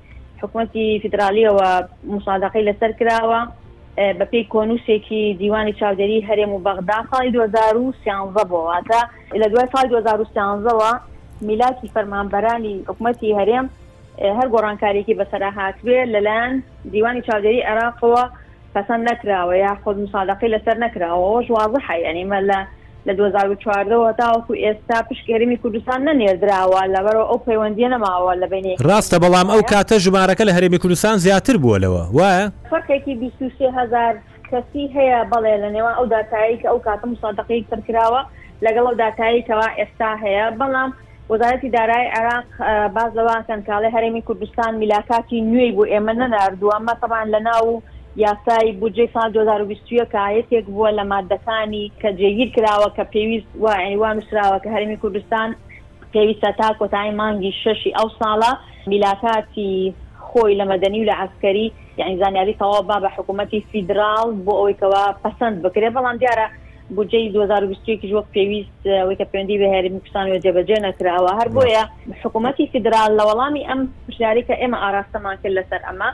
حکوومەتی 0.42 0.86
فدراالیەوە 1.04 1.68
مسادقی 2.16 2.68
لەسەر 2.70 2.92
کراوە 3.00 3.42
بە 4.20 4.26
پێی 4.32 4.48
کۆنووسێکی 4.54 5.24
دیوانی 5.42 5.76
چاودێری 5.82 6.26
هەرێم 6.30 6.52
و 6.54 6.62
بەغدا 6.68 6.98
ساڵی 7.12 7.32
2013 7.32 8.40
بۆواتە 8.52 9.02
لە 9.42 9.48
دوای 9.52 9.68
سال 9.76 9.86
2013ەوە 10.04 11.00
میلاکی 11.48 11.92
فەرمانبەرانی 11.96 12.74
حکوومەتی 12.88 13.36
هەرێم 13.40 13.66
هەر 14.38 14.48
گۆڕانکارێکی 14.54 15.18
بەسەرا 15.20 15.50
هاتوێ 15.58 16.00
لەلایەن 16.14 16.54
دیوانی 16.94 17.24
چاودێری 17.28 17.66
عراقەوە 17.70 18.24
پسند 18.76 19.04
نکراوە 19.10 19.56
یا 19.66 19.74
خۆ 19.86 19.90
مسادقی 20.06 20.54
لەسەر 20.56 20.78
نکراوە 20.86 21.32
ژوازە 21.48 21.80
حیانیمە 21.88 22.40
لە 22.50 22.60
لە 23.08 23.14
2004ەوە 23.20 24.16
تاوەکو 24.20 24.54
ئێستا 24.64 24.98
پشکێریمی 25.10 25.58
کوردستان 25.64 26.00
نەنێردراوە 26.10 26.82
لەبەرەوە 26.96 27.26
ئەو 27.30 27.40
پەیوەندی 27.48 27.92
نەماوە 27.96 28.34
لە 28.42 28.48
بینی 28.54 28.76
ڕاستە 28.88 29.18
بەڵام 29.24 29.48
ئەو 29.54 29.62
کاتە 29.72 29.96
ژمارەکە 30.06 30.44
لە 30.48 30.54
هەرێمی 30.58 30.82
کوردستان 30.84 31.16
زیاتر 31.26 31.56
بووەوە 31.64 32.04
وایە 32.18 32.46
فەرقێکی 32.72 33.14
23هزار 33.24 34.14
کەسی 34.52 34.86
هەیە 34.98 35.20
بەڵێ 35.32 35.54
لە 35.64 35.70
نێوان 35.76 35.96
ئەو 35.98 36.06
داتایی 36.16 36.60
کە 36.62 36.68
ئەو 36.72 36.80
کاتە 36.88 37.06
مسادقی 37.14 37.62
کردکراوە 37.70 38.22
لەگەڵ 38.66 38.86
ئەو 38.88 38.96
داتاییەوە 39.04 39.68
ئێستا 39.80 40.12
هەیە 40.24 40.46
بەڵام 40.60 40.92
وەزارەتی 41.32 41.70
دارای 41.78 42.08
عراق 42.18 42.48
باز 42.96 43.12
لەواکەن 43.18 43.62
کاڵی 43.70 43.94
هەرێمی 43.96 44.26
کوردستان 44.28 44.72
میلاکاتی 44.82 45.40
نوێی 45.52 45.76
بۆ 45.78 45.84
ئێمە 45.92 46.14
نەناردووە 46.22 46.78
مەتەبان 46.90 47.28
لە 47.34 47.40
ناو 47.50 47.68
یاسای 48.16 48.72
بودجێ 48.82 49.10
سال 49.14 49.32
2020 49.32 49.82
کایەتێک 50.16 50.66
بووە 50.74 50.90
لە 51.00 51.04
مادەکانی 51.12 51.86
کە 52.02 52.10
جێگیر 52.20 52.50
کراوە 52.58 52.90
کە 52.98 53.04
پێویست 53.14 53.46
وایوا 53.64 54.10
نووسراوە 54.14 54.60
کە 54.64 54.68
هەرمی 54.76 54.98
کوردستان 55.02 55.50
پێویستە 56.14 56.52
تا 56.60 56.70
کۆتای 56.80 57.12
مانگی 57.20 57.52
شەشی 57.64 57.92
ئەو 58.00 58.10
ساڵە 58.22 58.52
میلاکاتی 58.90 59.94
خۆی 60.28 60.58
لە 60.60 60.66
مەدەنی 60.72 61.00
و 61.02 61.10
لە 61.12 61.16
عسکەری 61.24 61.68
یعنی 62.00 62.18
زانیاری 62.22 62.54
تەوا 62.60 62.82
با 62.90 62.98
بە 63.04 63.10
حکوومەتی 63.16 63.64
فیدرال 63.72 64.30
بۆ 64.46 64.54
ئەوەیەوە 64.62 65.04
پسند 65.24 65.58
بکرێ 65.66 65.90
بەڵام 65.96 66.18
دیارە 66.22 66.48
بجێ 66.98 67.22
2020 67.30 67.80
وەک 68.14 68.26
پێویست 68.36 68.80
ئەوەی 69.00 69.18
کە 69.20 69.26
پەیوەندی 69.32 69.60
بە 69.62 69.68
هێرمی 69.74 70.00
کوردستان 70.02 70.26
و 70.32 70.40
جێبەجێ 70.44 70.78
نەکراوە 70.86 71.32
هەر 71.40 71.48
بۆیە 71.56 71.84
حکوومەتی 72.24 72.70
فیدرال 72.72 73.12
لە 73.20 73.24
وەڵامی 73.30 73.68
ئەم 73.70 73.80
پشاری 74.10 74.44
کە 74.48 74.54
ئێمە 74.62 74.78
ئاراستەمان 74.84 75.36
کرد 75.42 75.52
لەسەر 75.58 75.82
ئەمە 75.88 76.10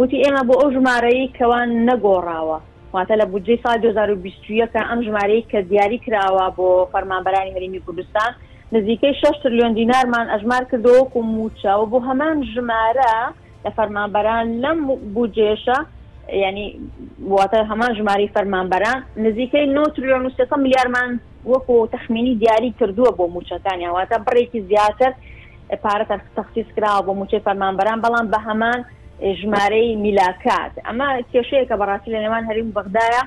وتی 0.00 0.16
ئێمە 0.24 0.42
بۆ 0.48 0.54
ئەو 0.60 0.70
ژمارەی 0.76 1.32
کەوان 1.38 1.68
نەگۆڕاوە 1.88 2.58
واتە 2.94 3.14
لە 3.20 3.26
بودجێ 3.32 3.56
سال 3.64 3.76
2020کە 3.84 4.80
ئەم 4.88 5.00
ژمارەی 5.06 5.46
کە 5.50 5.58
دیاری 5.70 5.98
کراوە 6.06 6.46
بۆ 6.56 6.68
فەرمانبەرانی 6.92 7.54
هەرمی 7.56 7.80
کوردستان 7.86 8.30
نزیکەی 8.74 9.14
6 9.22 9.30
تریلیۆن 9.44 9.72
دینارمان 9.78 10.26
ئەژمار 10.34 10.64
کردەوەکو 10.70 11.18
موچاوە 11.36 11.86
بۆ 11.92 11.98
هەمان 12.08 12.36
ژمارە 12.54 13.14
لە 13.64 13.70
فەرمانبەران 13.76 14.46
لەم 14.64 14.78
بودجێشە 15.14 15.78
ینی 16.46 16.66
واتە 17.34 17.58
هەمان 17.70 17.90
ژماری 17.98 18.32
فەرمانبەران 18.34 18.98
نزیکەی 19.24 19.66
9 19.66 19.84
تریلیۆن 19.96 20.22
و 20.52 20.56
میلیارمان 20.64 21.10
وەکو 21.52 21.76
تەخمینی 21.94 22.34
دیاری 22.42 22.74
کردووە 22.80 23.10
بۆ 23.18 23.24
موچەکانی 23.36 23.88
واتە 23.96 24.16
بڕێکی 24.26 24.60
زیاتر 24.68 25.12
پارە 25.84 26.04
تەخصیص 26.38 26.68
کراوە 26.76 27.02
بۆ 27.06 27.12
موچەی 27.20 27.44
فەرمانبەران 27.46 27.98
بەڵام 28.04 28.26
بە 28.32 28.38
هەمان 28.48 28.80
ژمارەی 29.42 29.90
میلاکات 30.04 30.72
ئەمە 30.86 31.06
کێشەیەکە 31.32 31.74
بەڕاستی 31.80 32.10
لە 32.14 32.18
نێوان 32.24 32.44
هەریم 32.50 32.68
بەغدایە 32.76 33.22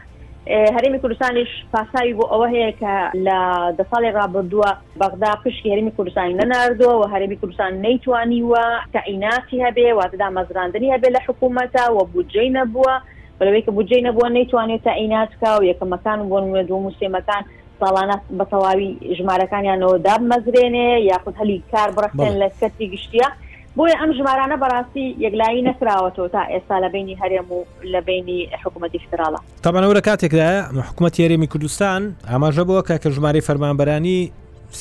هەرمی 0.76 1.00
کوردستانیش 1.04 1.52
پاساوی 1.74 2.14
بۆ 2.20 2.26
ئەوە 2.32 2.48
هەیە 2.54 2.72
کە 2.82 2.94
لە 3.26 3.40
دە 3.78 3.84
ساڵی 3.92 4.12
ڕابدووە 4.18 4.72
بەغدا 5.02 5.32
پشتی 5.44 5.72
هەرمی 5.74 5.96
کوردستانی 5.98 6.38
نەناردووە 6.40 6.94
و 7.00 7.04
هەرمی 7.14 7.38
کوردستان 7.42 7.72
نەیتوانیوە 7.86 8.66
تەعیناتی 8.94 9.64
هەبێ 9.66 9.86
واتدا 10.00 10.28
مەزراندنی 10.38 10.94
هەبێ 10.96 11.10
لە 11.16 11.20
حکوومەتە 11.28 11.84
و 11.96 11.98
بودجەی 12.14 12.50
نەبووە 12.58 12.96
بەلەوەی 13.40 13.66
کە 13.68 13.72
بودجەی 13.78 14.06
نەبووە 14.08 14.28
نەیتوانێت 14.38 14.82
تەعیناتکە 14.90 15.50
و 15.60 15.68
یەکەمەکان 15.72 16.20
بۆ 16.30 16.38
نوێ 16.46 16.62
دوو 16.70 16.84
موسێمەکان 16.88 17.44
ساڵانە 17.82 18.16
بە 18.38 18.46
تەواوی 18.52 18.90
ژمارەکانیانەوە 19.18 19.98
داب 20.06 20.22
مەزرێنێ 20.32 20.88
یاخود 21.12 21.36
هەلی 21.42 21.58
کار 21.72 21.90
بڕستێن 21.96 22.34
لە 22.42 22.48
کەتی 22.60 22.88
گشتیە 22.94 23.30
بۆیە 23.80 23.96
ئەم 24.02 24.12
ژمارانە 24.20 24.58
بەڕاستی 24.64 25.06
یەکلایی 25.26 25.64
نەکراوەەوە 25.70 26.30
تا 26.36 26.42
ئێستا 26.54 26.76
لە 26.84 26.90
بینی 26.96 27.18
هەرێم 27.22 27.48
و 27.58 27.66
لە 27.94 28.00
بینی 28.08 28.40
حکوومەتی 28.64 29.00
فراڵە 29.12 29.40
تاەوەرە 29.64 30.02
کاتێکدا 30.08 30.48
حکوومەت 30.90 31.16
یاریمی 31.22 31.48
کوردستان 31.54 32.04
ئاماژە 32.32 32.64
بووە 32.68 32.82
کە 32.88 32.96
کە 33.04 33.10
ژماری 33.16 33.42
فەرمانبەرانی 33.48 34.20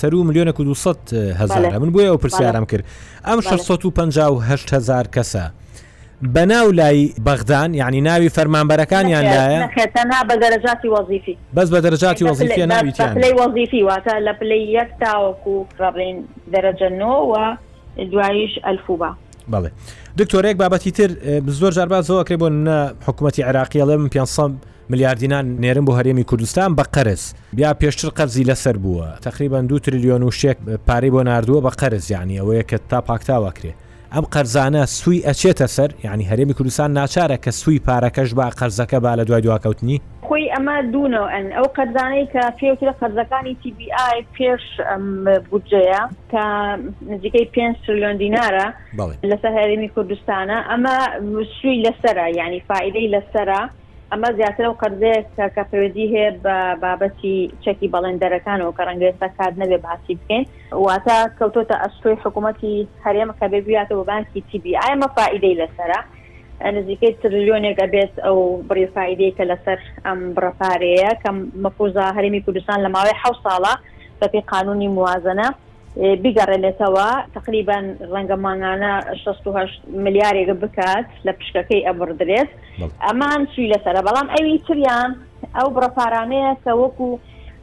سەر 0.01 0.15
و 0.15 0.25
میلیۆنە 0.29 0.53
و 0.61 0.95
هزار 1.41 1.79
من 1.79 1.93
بۆیە 1.95 2.09
ئەو 2.13 2.17
پرسیارم 2.23 2.65
کرد 2.67 2.85
ئەم 3.29 3.41
650 3.41 4.45
هزار 4.73 5.05
کەسە. 5.17 5.45
بەناو 6.23 6.73
لای 6.73 7.13
بەغدان 7.27 7.71
یعنی 7.75 8.01
ناوی 8.01 8.29
فەرمانبەرەکانیان 8.31 9.25
لایە 9.35 9.69
بە 10.31 10.35
دەرەجاتی 10.43 10.89
وەزیفی 10.97 11.37
بەس 11.55 11.69
بە 11.75 11.79
دەرەجاتی 11.85 12.25
وەزیفی 12.27 12.61
ناوی 12.67 12.93
وەزیفی 13.41 13.83
واتە 13.91 14.13
لە 14.27 14.33
پلی 14.41 14.63
یەک 14.79 14.89
تاوەکو 15.03 15.55
ڕابین 15.81 16.17
دەرەجەنەوە 16.55 17.47
دواییش 18.05 18.51
ئەلفوبا 18.65 19.17
بەڵێ 19.53 19.71
دکتۆرێک 20.19 20.57
بابەتی 20.63 20.91
تر 20.91 21.11
زۆر 21.61 21.73
جاربات 21.73 22.05
زۆکرێ 22.05 22.37
بۆ 22.43 22.49
نە 22.67 22.79
حکوومەتتی 23.07 23.43
عراقی 23.43 23.79
ئەڵێم 23.83 24.09
500 24.09 24.51
ملیاردینان 24.91 25.47
نێرم 25.61 25.85
بۆ 25.87 25.93
هەرێمی 25.99 26.25
کوردستان 26.31 26.77
بە 26.79 26.85
قەرز 26.95 27.23
بیا 27.53 27.71
پێشتر 27.83 28.11
قەرزی 28.19 28.45
لەسەر 28.51 28.77
بووە 28.85 29.21
تقریبان 29.23 29.67
دو 29.67 29.79
تریلیۆن 29.79 30.23
و 30.23 30.31
شێک 30.31 30.57
پارەی 30.89 31.11
بۆ 31.15 31.23
نردووە 31.29 31.61
بە 31.67 31.71
قەرز 31.81 32.11
یعنی 32.11 32.39
ئەوەیە 32.41 32.65
کە 32.71 32.77
تا 32.91 33.01
پاکتاوەکرێ 33.01 33.73
ئەم 34.15 34.25
قەرزانە 34.35 34.85
سوی 34.87 35.23
ئەچێتە 35.29 35.67
سەر 35.77 35.91
یعنی 36.05 36.25
هەرێمی 36.31 36.55
کوردستان 36.59 36.91
ناچارە 36.99 37.37
کە 37.45 37.51
سوی 37.51 37.81
پارەکەش 37.87 38.35
با 38.35 38.51
قەرزەکە 38.51 38.99
با 39.05 39.15
لە 39.19 39.23
دوای 39.27 39.43
دواکەوتنی 39.43 40.01
خۆی 40.29 40.47
ئەمە 40.55 40.77
دوونەوە 40.93 41.29
ئەن 41.35 41.47
ئەو 41.57 41.67
قەرزانەی 41.77 42.27
کە 42.33 42.43
پێوترە 42.61 42.93
قەرزەکانی 43.01 43.59
TBI 43.63 44.17
پێش 44.37 44.65
بودجەیە 45.51 46.03
کە 46.33 46.45
نزیکەی 47.13 47.51
پێ 47.55 47.65
تریلیۆن 47.83 48.17
دینارە 48.25 48.67
لەسەر 49.31 49.53
هەرێمی 49.59 49.93
کوردستانە 49.95 50.59
ئەمە 50.71 50.97
شووی 51.57 51.83
لەسرە 51.87 52.27
ینی 52.41 52.61
فائدەی 52.69 53.13
لەسرە 53.15 53.63
ئەمە 54.11 54.29
زیاتر 54.39 54.67
و 54.71 54.79
قەرزەیە 54.83 55.49
کە 55.55 55.63
پەیوەندی 55.71 56.13
هەیە 56.15 56.31
بە 56.45 56.57
بابەتی 56.85 57.39
چەکی 57.65 57.91
بەڵێندەرەکانەوە 57.95 58.73
کە 58.77 58.83
ڕەنگێستا 58.89 59.29
کات 59.39 59.55
نەبێ 59.63 59.79
باسی 59.87 60.15
بکەین 60.21 60.45
واتە 60.87 61.17
کەوتۆتە 61.39 61.77
ئەشتۆی 61.83 62.21
حکوومەتتی 62.25 62.75
هەرێمەکە 63.05 63.47
بێبیاتەوە 63.53 64.05
بانکی 64.11 64.45
TBI 64.49 64.81
ئەمە 64.87 65.09
فائدەی 65.17 65.59
لەسرە 65.61 66.01
نزیکەی 66.75 67.13
تریلیۆنێک 67.23 67.79
ئەبێت 67.85 68.13
ئەو 68.25 68.37
بریفاایدەیە 68.69 69.37
کە 69.39 69.45
لەسەر 69.51 69.79
ئەم 70.05 70.19
بڕەفارەیە 70.37 71.11
کە 71.23 71.31
مەفوزا 71.63 72.07
هەرمی 72.17 72.41
کوردستان 72.45 72.79
لە 72.85 72.89
ماوەی 72.95 73.17
حو 73.23 73.33
ساڵە 73.45 73.75
بەپی 74.23 74.43
قانونی 74.53 74.89
موازنە 74.97 75.49
بیگەڕێنێتەوە 76.23 77.09
تقریبان 77.35 77.85
ڕەنگە 78.15 78.37
ماگانە 78.45 78.93
16 79.25 79.69
ملیارێک 80.05 80.51
بکات 80.63 81.07
لە 81.27 81.33
پشکەکەی 81.39 81.87
ئەبردرێت 81.89 82.49
ئەمان 83.05 83.41
سوی 83.57 83.71
لەسرە 83.73 84.03
بەڵام 84.09 84.29
ئەوی 84.37 84.59
تریان 84.67 85.11
ئەو 85.57 85.69
بڕەپارانەیە 85.77 86.51
کە 86.65 86.73
وەکو 86.83 87.09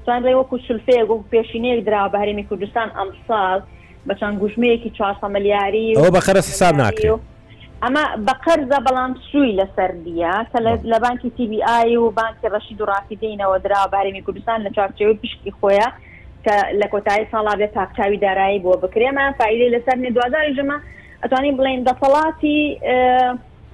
توان 0.05 0.21
لێ 0.27 0.33
وەکو 0.39 0.55
شلفەیە 0.67 1.03
وەکو 1.09 1.29
پێشینەیەک 1.35 1.79
درا 1.87 2.03
بە 2.13 2.17
هەرمی 2.21 2.45
کوردستان 2.49 2.87
ئەمساز 2.97 3.61
بە 4.07 4.13
چەند 4.19 4.35
گوژمەیەکی 4.41 4.89
400 4.97 5.25
ملیاری 5.35 5.93
ئەو 5.97 6.13
بەخەرە 6.15 6.37
حساب 6.49 6.75
ناکرێت 6.83 7.19
ئەمە 7.83 8.03
بە 8.27 8.33
قەرزە 8.45 8.79
بەڵام 8.87 9.11
سووی 9.27 9.57
لەسەر 9.61 9.91
دیە 10.05 10.33
کە 10.51 10.59
لە 10.91 10.97
بانکی 11.03 11.29
تیبی 11.37 11.59
ئای 11.67 11.95
و 11.97 12.05
بانکی 12.19 12.51
ڕەشی 12.53 12.73
دوڕاستی 12.79 13.19
دێینەوە 13.21 13.57
درا 13.65 13.81
بارێمی 13.93 14.25
کوردستان 14.25 14.57
لە 14.65 14.69
چارچەوەی 14.77 15.19
پشتی 15.21 15.51
خۆیە 15.59 15.87
کە 16.45 16.55
لە 16.79 16.87
کۆتایی 16.93 17.29
ساڵا 17.31 17.53
بێت 17.59 17.73
پاکچاوی 17.77 18.17
دارایی 18.25 18.63
بۆ 18.63 18.71
بکرێمە 18.83 19.25
فیلی 19.39 19.73
لەسەر 19.75 19.97
نێدوازاری 20.05 20.55
ژمە 20.57 20.77
ئەتوانین 21.23 21.55
بڵێن 21.59 21.81
دەسەڵاتی 21.89 22.59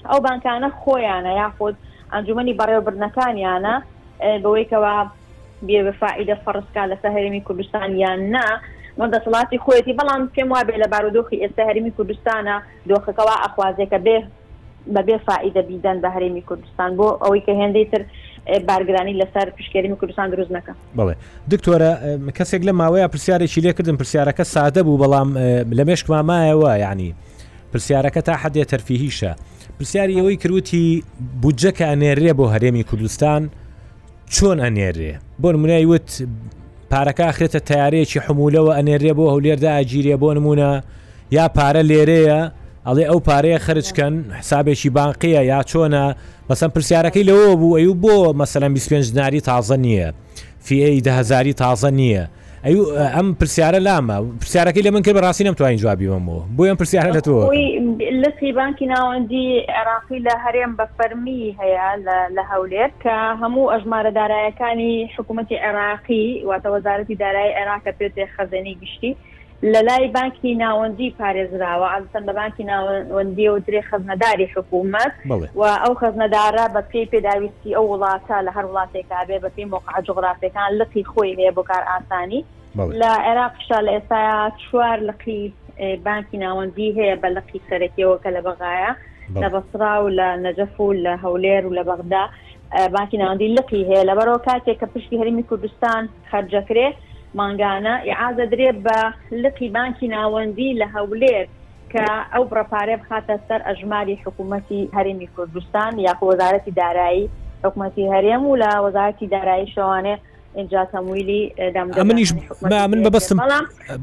ئەو 0.10 0.19
بانکانە 0.28 0.69
خۆیانە 0.82 1.32
یاخود 1.41 1.76
ئەنجومی 2.13 2.58
بەڕێوەبرنەکانیانە 2.60 3.76
بەوەیکەوە 4.43 4.93
بێ 5.67 5.80
بەفائیدە 5.88 6.36
فەرستکا 6.45 6.84
لەسەر 6.91 7.12
هەرمی 7.15 7.41
کوردستان 7.48 7.89
یان 8.04 8.22
نا 8.34 8.45
دەسەڵاتی 9.08 9.58
خۆەتی 9.66 9.94
بەڵام 9.94 10.28
پێم 10.38 10.52
وابێ 10.52 10.76
لە 10.84 10.88
بارودۆخی 10.92 11.38
ئێستا 11.42 11.64
هەرمی 11.70 11.92
کوردستانە 11.98 12.56
دۆخەکەەوە 12.90 13.36
ئەخوازێکە 13.44 13.98
بێ 14.06 14.20
بەبێ 14.94 15.18
فائیدە 15.28 15.62
بیدەن 15.68 15.98
بە 16.04 16.10
هەرێمی 16.16 16.42
کوردستان 16.50 16.92
بۆ 16.98 17.08
ئەوەی 17.24 17.42
کە 17.48 17.54
هێندەی 17.60 17.86
تر 17.92 18.02
بارگرانی 18.68 19.20
لەسەر 19.22 19.48
پشکێنی 19.58 19.96
کوردستان 20.00 20.30
دروست 20.30 20.52
نەکە 20.56 20.74
بڵێ 20.98 21.14
دکتۆرە 21.52 21.92
کەسێک 22.38 22.62
لە 22.68 22.74
ماوەیە 22.82 23.08
پرسیارێکی 23.14 23.62
لێکردن 23.66 23.96
پرسیارەکە 24.02 24.46
سادە 24.56 24.80
بوو 24.86 24.98
بەڵام 25.04 25.30
لە 25.78 25.84
مێشک 25.90 26.06
مامایەوە 26.10 26.72
یعنی 26.86 27.16
پرسیارەکە 27.76 28.22
تا 28.28 28.34
حدێ 28.44 28.64
تەرفیهیشە 28.72 29.32
پرسیاری 29.78 30.16
ئەوەی 30.20 30.38
کروتی 30.44 31.04
بودجەکە 31.42 31.86
ئەنێرێ 31.92 32.32
بۆ 32.38 32.46
هەرێمی 32.54 32.84
کوردستان 32.90 33.42
چۆن 34.36 34.60
ئەنێرێ 34.66 35.14
بۆ 35.42 35.50
نمونایوت 35.54 36.08
پارەکە 36.93 37.23
ئاخرێتە 37.28 37.60
تارەیەکی 37.69 38.19
حمولەوە 38.25 38.71
ئەنێرێ 38.78 39.12
بۆ 39.17 39.25
هەولێردا 39.34 39.69
ئاگیرێ 39.78 40.15
بۆ 40.21 40.30
نمونە 40.38 40.71
یا 41.38 41.45
پارە 41.58 41.82
لێرەیە 41.89 42.39
ئەڵێ 42.88 43.04
ئەو 43.10 43.19
پارەیە 43.28 43.60
خرجکەن 43.65 44.13
حسابێکی 44.39 44.89
بانقیە 44.95 45.41
یا 45.52 45.60
چۆنە 45.69 46.04
مەسم 46.49 46.69
پرسیارەکەی 46.75 47.28
لەوە 47.30 47.47
بوو 47.60 47.78
ئەو 47.80 47.93
بۆ 48.04 48.15
مەسەلەن 48.39 48.71
25 48.73 49.06
دیناری 49.12 49.41
تازە 49.49 49.78
نییە 49.86 50.10
فیهزاری 50.65 51.54
تازە 51.62 51.89
نییە 51.99 52.25
ئەو 52.67 52.80
ئەم 53.15 53.28
پرسیارە 53.39 53.80
لامە 53.88 54.15
پرسیارەکەی 54.41 54.84
لە 54.88 54.91
من 54.93 55.02
کرد 55.06 55.15
بە 55.15 55.22
ڕاستی 55.26 55.43
نەمتوانین 55.48 55.80
جوابیەوە 55.82 56.19
بۆ 56.58 56.63
ئەم 56.69 56.78
پرسیارە 56.82 57.12
لە 57.17 57.22
تۆ 57.28 57.32
لەسی 58.24 58.50
بانکی 58.60 58.86
ناوەندی 58.93 59.48
عراقی 59.80 60.19
لە 60.28 60.34
هەرێم 60.43 60.72
بە 60.80 60.86
فەرمی 60.98 61.43
هەیە 61.60 61.88
لە 62.36 62.43
هەولێر 62.52 62.91
کە 63.04 63.15
هەموو 63.41 63.72
ئەژمارە 63.74 64.12
دارایەکانی 64.19 64.95
حکوومەتی 65.17 65.62
عێراقی 65.65 66.28
واتە 66.50 66.67
وەزارەتی 66.76 67.15
دارایی 67.24 67.56
عێراکە 67.60 67.91
پێێ 67.98 68.26
خەزەنی 68.36 68.74
گشتی 68.82 69.12
لە 69.63 69.82
لای 69.88 70.08
بانکی 70.13 70.56
ناوەندی 70.63 71.15
پارێزراوە 71.19 71.88
ئەسم 71.93 72.24
بە 72.28 72.34
بانکی 72.38 72.63
ناوەندی 72.72 73.48
و 73.50 73.60
درێ 73.67 73.82
خەزنەداری 73.91 74.50
حکوومەت 74.56 75.12
و 75.56 75.62
ئەو 75.84 75.93
خەزنەدارە 76.02 76.65
بە 76.76 76.82
پێی 76.91 77.06
پێداویستی 77.12 77.76
ئەو 77.76 77.86
وڵاتە 77.93 78.38
لە 78.45 78.52
هەر 78.58 78.65
وڵاتێکابێ 78.72 79.38
بە 79.43 79.50
پێی 79.56 79.65
مۆقع 79.74 79.98
جغرافەکان 80.08 80.72
لقی 80.82 81.04
خۆی 81.12 81.36
هەیە 81.39 81.52
بۆ 81.58 81.63
کار 81.69 81.84
ئاسانی 81.91 82.41
لە 83.02 83.10
عێراقشا 83.26 83.80
لە 83.86 83.91
ئێستا 83.95 84.22
چوار 84.63 85.00
لقی 85.10 85.41
بانکی 86.06 86.38
ناوەندی 86.43 86.95
هەیە 87.00 87.15
بە 87.24 87.28
لقی 87.38 87.62
سەرەکیەوە 87.69 88.17
کە 88.24 88.30
لە 88.36 88.41
بەغایە 88.48 88.91
لە 89.41 89.48
بەسرا 89.54 89.95
و 90.04 90.08
لە 90.19 90.28
نەجەف 90.45 90.74
و 90.82 90.93
لە 91.06 91.13
هەولێر 91.24 91.63
و 91.67 91.72
لە 91.78 91.84
بەغدا 91.89 92.24
بانکی 92.95 93.17
ناوەندی 93.22 93.56
لقی 93.58 93.88
هەیە 93.89 94.04
لەبەرەوە 94.10 94.41
کاتێک 94.48 94.78
کە 94.82 94.86
پشتی 94.93 95.19
هەرمی 95.22 95.43
کوردستان 95.50 96.04
خەرجەکرێت 96.32 96.98
مانگانە 97.38 97.94
عازە 98.24 98.46
درێ 98.52 98.70
بە 98.86 99.00
لقی 99.44 99.68
بانکی 99.78 100.08
ناوەندی 100.13 100.78
لە 100.82 100.88
هەولێر 100.96 101.46
کە 101.92 102.06
ئەو 102.34 102.44
بڕپارێ 102.52 102.96
بخاتە 103.02 103.36
سەر 103.48 103.62
ئەژماری 103.68 104.22
حکوومەتی 104.24 104.89
هەرێمی 104.96 105.28
کوردستان 105.36 105.92
یاخ 106.08 106.20
وەزارەتی 106.30 106.72
دارایی 106.82 107.26
حکوومەتی 107.63 108.10
هەرێم 108.13 108.44
و 108.46 108.58
لە 108.63 108.72
وەزارەتی 108.86 109.28
دارایی 109.36 109.72
شەوانێ 109.76 110.15
اینجا 110.60 110.84
تەمویلی 110.94 111.44
دامنیش 111.96 112.30
من 112.92 113.02
بەبستم 113.06 113.38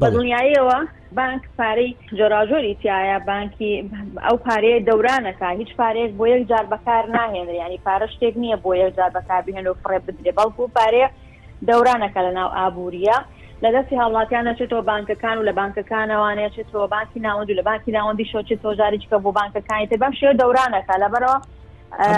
بە 0.01 0.05
دنیایەوە 0.17 0.77
بانک 1.19 1.43
پارەی 1.59 1.91
جۆراژۆری 2.19 2.73
تایە 2.83 3.17
بانکی 3.27 3.71
ئەو 4.25 4.37
پارەیە 4.47 4.79
دەورانەکە 4.89 5.47
هیچ 5.61 5.71
پارێک 5.79 6.11
بۆ 6.19 6.25
یەک 6.33 6.43
جار 6.49 6.65
بەکار 6.73 7.03
ناهێنری 7.17 7.59
ینی 7.65 7.79
پارە 7.87 8.07
شتێک 8.13 8.33
نییە 8.41 8.57
بۆ 8.63 8.71
یەک 8.83 8.91
جار 8.97 9.11
بەکار 9.17 9.41
بهێن 9.47 9.67
و 9.67 9.75
فڕێ 9.83 9.99
بدرێ 10.05 10.31
بەڵکو 10.39 10.63
پارەیە 10.77 11.09
دەورانەکە 11.65 12.17
لە 12.25 12.31
ناو 12.39 12.49
ئابوووریە 12.57 13.15
لە 13.63 13.69
دەستی 13.75 13.95
هاوڵاتیانە 14.01 14.53
چێتەوە 14.59 14.81
بانکەکان 14.91 15.37
و 15.37 15.43
لە 15.49 15.55
بانکەکانەوانەیە 15.59 16.51
چێتەوە 16.55 16.87
بانکی 16.89 17.19
ناوەند 17.25 17.49
و 17.49 17.53
لە 17.53 17.61
بانکی 17.65 17.91
ناوەندی 17.91 18.29
شۆچێت 18.33 18.59
تۆژاریکە 18.63 19.17
بۆ 19.23 19.31
بانکەکانی 19.31 19.87
تێ 19.89 19.97
بەم 20.01 20.13
شێ 20.19 20.31
دەورانەکە 20.41 20.95
لەبەرەوە 21.03 21.39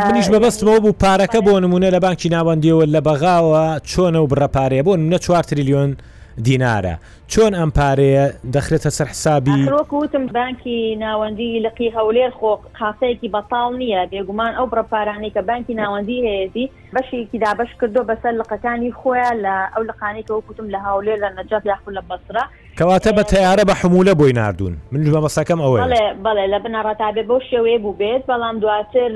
منیش 0.07 0.27
بەبستەوە 0.29 0.79
بوو 0.79 0.93
پارەکە 1.03 1.39
بۆ 1.45 1.59
نمونە 1.59 1.89
لە 1.95 1.99
بانکی 1.99 2.29
ناوەندیەوە 2.29 2.85
لە 2.95 3.01
بەغاوە 3.07 3.65
چۆنە 3.91 4.19
و 4.21 4.27
بڕەپارەیە 4.27 4.83
بۆ 4.85 4.95
نە 4.97 5.17
4 5.17 5.41
تریلیۆن 5.43 5.97
دینارە 6.45 6.95
چۆن 7.33 7.53
ئەم 7.59 7.71
پارەیە 7.77 8.25
دەخرێتە 8.53 8.89
سەر 8.97 9.07
حسابی 9.07 9.67
وتم 9.91 10.25
بانکی 10.27 10.95
ناوەندی 11.01 11.59
لەقی 11.65 11.93
هەولێر 11.97 12.31
خۆ 12.39 12.59
قاسەیەکی 12.79 13.29
بەتاڵ 13.35 13.71
نییە 13.81 14.05
بێگومان 14.11 14.53
ئەو 14.57 14.65
بڕەپارانەی 14.71 15.31
کە 15.35 15.41
بانکی 15.49 15.73
ناوەندی 15.73 16.19
هەیەی 16.27 16.67
بەشێکی 16.95 17.37
دابش 17.45 17.69
کردو 17.81 18.01
بەسەر 18.11 18.33
لقەکانی 18.41 18.91
خۆیان 18.99 19.37
لە 19.45 19.55
ئەو 19.73 19.83
لەقانێکەوە 19.89 20.37
وکوتم 20.37 20.67
لە 20.73 20.79
هاولێر 20.85 21.17
لە 21.23 21.29
نەجات 21.39 21.63
یاخود 21.71 21.93
لە 21.97 22.01
بەسرە 22.09 22.43
کەواتە 22.79 23.11
بە 23.17 23.23
تیارە 23.31 23.63
بە 23.69 23.73
حمولە 23.81 24.13
بۆی 24.19 24.33
نردون 24.39 24.73
من 24.91 25.01
بە 25.15 25.19
مەسەکەم 25.25 25.59
ئەوە 25.63 25.77
بڵێ 26.25 26.45
لە 26.53 26.59
بنەڕەتابێ 26.63 27.23
بۆ 27.29 27.37
شێوەیە 27.49 27.79
بوو 27.83 27.97
بێت 28.01 28.23
بەڵام 28.29 28.55
دواتر 28.63 29.11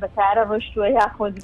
بە 0.00 0.08
تارە 0.16 0.42
ڕشتووە 0.50 0.88
یاخود 1.00 1.34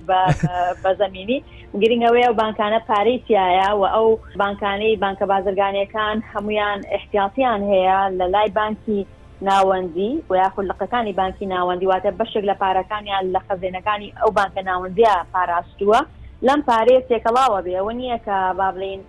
بە 0.82 0.90
زمینی 1.00 1.38
گرنگەوەی 1.82 2.24
ئەو 2.26 2.34
بانکانە 2.40 2.80
پارەی 2.88 3.18
تایە 3.28 3.70
و 3.80 3.84
ئەو 3.94 4.08
بانکانەی 4.42 5.00
بانکە 5.04 5.24
بازرگانیەکان 5.32 6.16
هەمویان 6.32 6.78
احتیاسیان 6.96 7.60
هەیە 7.70 7.98
لە 8.18 8.26
لای 8.34 8.48
بانکی 8.58 9.02
ناوەندی 9.42 10.22
و 10.30 10.34
یاخود 10.36 10.66
لقەکانی 10.66 11.12
بانکی 11.14 11.46
ناوەندی 11.46 11.86
واتە 11.92 12.10
بەشێک 12.20 12.44
لە 12.48 12.54
پارەکانیان 12.60 13.22
لە 13.34 13.40
خەزێنەکانی 13.48 14.12
ئەو 14.22 14.30
بانکە 14.30 14.62
ناوەندیا 14.62 15.14
پاراستووە 15.32 16.00
لەم 16.42 16.60
پارەیە 16.68 17.02
تێکەڵاوە 17.10 17.58
بێەوە 17.66 17.92
نییە 18.00 18.18
کە 18.26 18.36
بابلین 18.58 19.00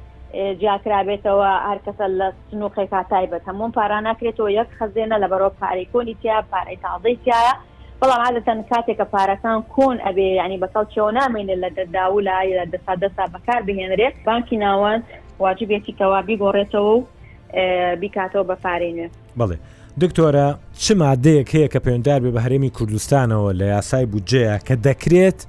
جیاکرابێتەوە 0.59 1.49
هەر 1.67 1.77
کەسە 1.85 2.05
لە 2.19 2.27
سنووقی 2.51 2.87
کاتایبەت 2.93 3.43
هەموو 3.49 3.73
پارا 3.77 3.99
ناکرێتەوە 4.07 4.49
یەک 4.59 4.67
خەزێنە 4.79 5.17
لە 5.23 5.27
بەرۆ 5.31 5.49
پارێکۆنی 5.61 6.15
تیا 6.21 6.37
پارەی 6.51 6.77
تازەی 6.85 7.19
تایە 7.25 7.53
بەڵام 8.01 8.21
عادەتەن 8.27 8.59
کاتێک 8.71 8.97
کە 8.99 9.05
پارەکان 9.15 9.59
کۆن 9.75 9.97
ئەبێ 10.05 10.27
ینی 10.41 10.57
بەکەڵ 10.63 10.85
چێوە 10.93 11.11
نامێنێت 11.19 11.59
لە 11.63 11.69
دەداو 11.77 12.19
لای 12.27 12.55
لە 12.59 12.65
دەسا 12.73 12.93
دەسا 13.03 13.25
بەکار 13.33 13.61
بهێنرێت 13.67 14.13
بانکی 14.27 14.57
ناوەند 14.63 15.03
واجبێتی 15.43 15.95
کەوا 15.99 16.19
بیگۆڕێتەوە 16.27 16.91
و 16.95 17.03
بیکاتەوە 18.01 18.43
بەپارێنێ 18.49 19.07
بڵێ. 19.39 19.57
دکتۆرە 20.01 20.47
چ 20.77 20.91
مادەیەک 21.01 21.47
هەیە 21.55 21.67
کە 21.73 21.79
پەیوەنددار 21.83 22.19
بێ 22.23 22.31
بە 22.35 22.39
هەرێمی 22.45 22.69
کوردستانەوە 22.77 23.51
لە 23.59 23.65
یاسای 23.75 24.05
بودجەیە 24.11 24.57
کە 24.67 24.75
دەکرێت 24.87 25.39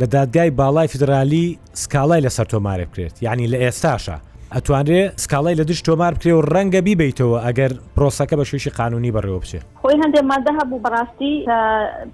لە 0.00 0.06
دادگای 0.14 0.50
باڵای 0.56 0.86
فدرالی 0.88 1.58
سکاڵای 1.74 2.22
لەسەر 2.26 2.46
تۆمارە 2.52 2.84
بکرێت 2.90 3.22
یعنی 3.22 3.46
لە 3.52 3.56
ئێستاشە 3.64 4.16
ئەتوانرێ 4.54 5.02
سکاڵای 5.24 5.54
لە 5.60 5.64
دشت 5.68 5.84
تۆمار 5.90 6.14
بکرێ 6.14 6.32
و 6.32 6.42
ڕەنگە 6.42 6.80
بیبیتەوە 6.84 7.38
ئەگەر 7.46 7.72
پرۆسەکە 7.96 8.34
بە 8.38 8.42
شوشی 8.44 8.70
قانونی 8.70 9.12
بەڕێوە 9.14 9.40
بچێ 9.42 9.58
خۆی 9.82 9.98
هەندێک 10.02 10.22
مادەها 10.32 10.64
بوو 10.70 10.80
بەڕاستی 10.84 11.46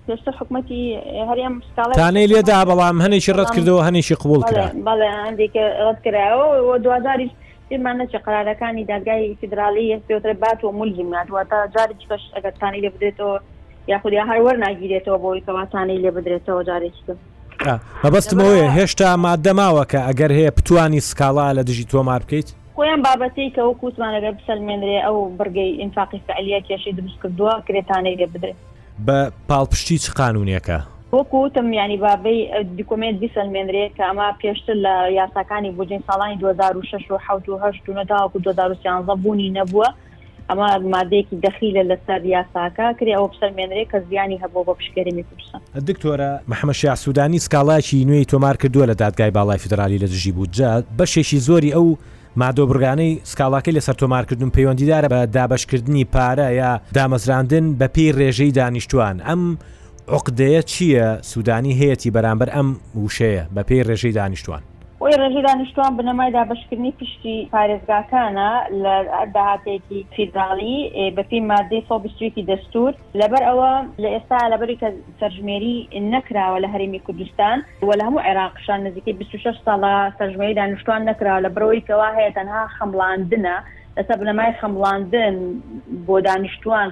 پێشتر 0.06 0.34
حکومەتی 0.40 0.96
هەریم 1.28 1.62
سکاڵانەی 1.70 2.26
لێدا 2.32 2.60
بەڵام 2.68 2.96
هەنێکی 3.04 3.32
ڕەت 3.38 3.50
کردەوە 3.56 3.82
هەنیشی 3.88 4.14
قوڵ 4.22 4.40
کرا 4.50 4.66
بەڵێ 4.88 5.08
هەندێک 5.26 5.52
ڕەت 5.86 5.98
کراوە 6.04 6.78
دواداریش 6.84 7.30
فێمانە 7.70 8.06
چ 8.12 8.16
قرارەکانی 8.26 8.84
دادگای 8.84 9.36
فدرالی 9.40 9.92
هەستێترە 9.94 10.34
بات 10.42 10.64
و 10.64 10.72
ملگیم 10.72 11.10
ناتواتە 11.14 11.56
جارێکی 11.74 12.06
کەش 12.10 12.22
ئەگەرتانی 12.36 12.80
لێ 12.84 12.90
بدرێتەوە 12.94 13.42
یاخودیا 13.88 14.24
هەروەەر 14.30 14.56
ناگیرێتەوە 14.64 15.18
بۆی 15.24 15.40
کەواتانی 15.46 15.98
لێ 16.04 16.10
بدرێتەوە 16.16 16.64
جارێکی 16.68 17.02
کەم 17.06 17.18
مەبستمەوەی 18.04 18.72
هێشتا 18.76 19.08
مادەماوە 19.24 19.84
کە 19.92 20.00
ئەگەر 20.08 20.30
هەیە 20.38 20.50
پتوانی 20.56 21.00
سکاڵا 21.08 21.46
لە 21.58 21.62
دژی 21.68 21.86
تۆمار 21.90 22.20
بکەیت 22.24 22.48
خۆیان 22.76 23.00
بابەتی 23.06 23.52
کە 23.54 23.60
ئەو 23.64 23.72
کووتمانەگە 23.80 24.30
بسەلمێنرێ 24.38 24.98
ئەو 25.06 25.16
بگەی 25.38 25.72
ئینفاقی 25.80 26.20
فعلیە 26.26 26.60
کێشەی 26.68 26.94
دروست 26.98 27.18
کردووە 27.22 27.54
کرێتانەی 27.66 28.16
لێ 28.20 28.26
بدرێت 28.34 28.58
بە 29.06 29.18
پاڵپشتی 29.48 29.98
چ 30.04 30.06
قانونیەکە 30.20 30.78
وەکوتم 31.12 31.72
ینی 31.72 31.96
بابی 31.96 32.48
دیکۆمنت 32.76 33.16
بیسەلمێنرێت 33.24 33.92
کە 33.98 34.04
ئەمە 34.08 34.28
پێشتر 34.42 34.76
لە 34.84 34.94
یاساکانی 35.18 35.70
بۆجین 35.76 36.02
ساڵانی 36.06 36.36
2016 36.40 37.14
1970 37.48 38.32
2013 38.32 39.14
بوونی 39.22 39.52
نەبووە 39.56 39.88
ئەمە 40.50 40.84
مادەیەکی 40.94 41.36
دەخیلە 41.46 41.84
لەسەر 41.92 42.20
یاساکە 42.34 42.88
کرێ 43.00 43.14
ئەو 43.16 43.26
بسەرمێنرێت 43.32 43.88
کە 43.92 43.98
زیانی 44.10 44.38
هەبوو 44.42 44.64
بە 44.68 44.74
پشکێنی 44.78 45.24
کوردستان 45.28 45.60
دکتۆرە 45.88 46.30
محەمەشیا 46.50 46.94
سوودانی 46.94 47.38
سکاڵایکی 47.44 47.96
نوێی 48.08 48.26
تۆمار 48.32 48.56
کردووە 48.62 48.86
لە 48.90 48.94
دادگای 49.02 49.30
باڵای 49.30 49.58
فدرالی 49.64 49.98
لە 49.98 50.04
دژی 50.12 50.32
بودجات 50.32 50.84
بەشێکی 50.98 51.38
زۆری 51.48 51.74
ئەو 51.76 51.96
مادۆبرگانەی 52.40 53.10
سکاڵاکەی 53.32 53.76
لەسەر 53.78 53.94
تۆمارکردن 54.02 54.50
پەیوەندیدارە 54.56 55.08
بە 55.12 55.18
دابشکردنی 55.36 56.04
پارە 56.14 56.48
یا 56.62 56.80
دامەزراندن 56.96 57.66
بە 57.80 57.86
پێی 57.94 58.12
ڕێژەی 58.18 58.52
دانیشتوان 58.54 59.16
ئەم 59.28 59.42
عقدەیە 60.16 60.62
چییە 60.72 61.08
سوودانی 61.30 61.74
هەیەی 61.80 62.10
بەرامبەر 62.16 62.48
ئەم 62.56 62.68
وشەیە 63.04 63.44
بە 63.54 63.62
پێی 63.68 63.82
ڕێژەی 63.88 64.14
دانیشتوان 64.20 64.62
ئۆی 65.00 65.14
ڕێژی 65.20 65.46
دانیشتوان 65.48 65.92
بنەمایدا 65.98 66.42
بەشکردنی 66.50 66.92
پشتی 67.00 67.36
پارێزگاکانە 67.52 68.50
لە 68.84 68.94
داهاتێکی 69.34 69.98
فیدراڵی 70.14 70.78
بەپی 71.16 71.40
مادەی 71.52 71.84
فۆبیستریکی 71.88 72.42
دەستور 72.50 72.92
لەبەر 73.20 73.42
ئەوە 73.48 73.72
لە 74.02 74.08
ئێستا 74.14 74.40
لەبەری 74.52 74.76
کە 74.82 74.88
سەرژمێری 75.20 75.76
نەکراوە 76.12 76.58
لە 76.64 76.68
هەرمی 76.74 77.00
کوردستان 77.06 77.58
و 77.86 77.92
لە 77.98 78.04
هەموو 78.06 78.24
عێراقشان 78.28 78.80
نزیکەی 78.86 79.12
26 79.20 79.64
ساڵە 79.66 79.94
سەرژمێری 80.18 80.54
دانیشتوان 80.58 81.00
نەکراوە 81.10 81.40
لە 81.46 81.50
برەوەی 81.54 81.84
کەوا 81.88 82.08
هەیە 82.18 82.32
تەنها 82.38 82.62
خەمڵاندنە 82.76 83.56
لەسەر 83.98 84.16
بنەمای 84.20 84.52
خەمڵاندن 84.60 85.36
بۆ 86.06 86.16
دانیشتوان 86.26 86.88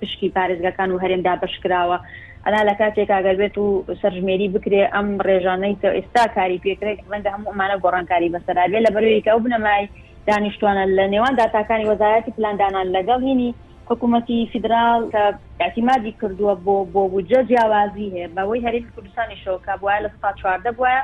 پشکی 0.00 0.28
پارێزگەکان 0.36 0.90
و 0.92 1.00
هەرێمدا 1.02 1.34
بەشکراوە 1.42 1.98
ئەنا 2.46 2.58
لە 2.70 2.74
کاتێکا 2.80 3.18
گەربێت 3.26 3.54
و 3.58 3.66
سەرژمێری 4.02 4.52
بکرێ 4.54 4.82
ئەم 4.94 5.08
ڕێژانەی 5.26 5.74
کە 5.80 5.88
ئێستا 5.98 6.24
کاری 6.36 6.58
پێکرێت 6.64 6.98
ڕەنگە 7.12 7.30
هەموومانە 7.36 7.76
گۆڕانکاری 7.84 8.32
بەسەرابێ 8.34 8.78
لە 8.86 8.90
بەرویکە 8.94 9.30
ئەو 9.32 9.40
بنەمای 9.46 9.82
دانیشتوانە 10.28 10.84
لە 10.98 11.04
نێوان 11.12 11.34
داتاکانی 11.40 11.88
وەزایەتی 11.90 12.34
پلاندانان 12.38 12.86
لەگەڵ 12.96 13.20
هینی 13.28 13.50
حکوومەتی 13.90 14.38
فیدرال 14.52 15.00
کە 15.14 15.22
یاکیمادی 15.64 16.12
کردووە 16.20 16.54
بۆ 16.64 16.76
بۆ 16.94 17.02
بجە 17.14 17.40
جیاوازی 17.48 18.08
هەیە 18.14 18.28
بەوەی 18.36 18.64
هەرێمی 18.66 18.92
کوردستانی 18.94 19.36
شۆکە 19.44 19.72
بواە 19.80 19.96
لە 20.04 20.08
ستا 20.16 20.30
چواردە 20.40 20.70
بواە 20.78 21.00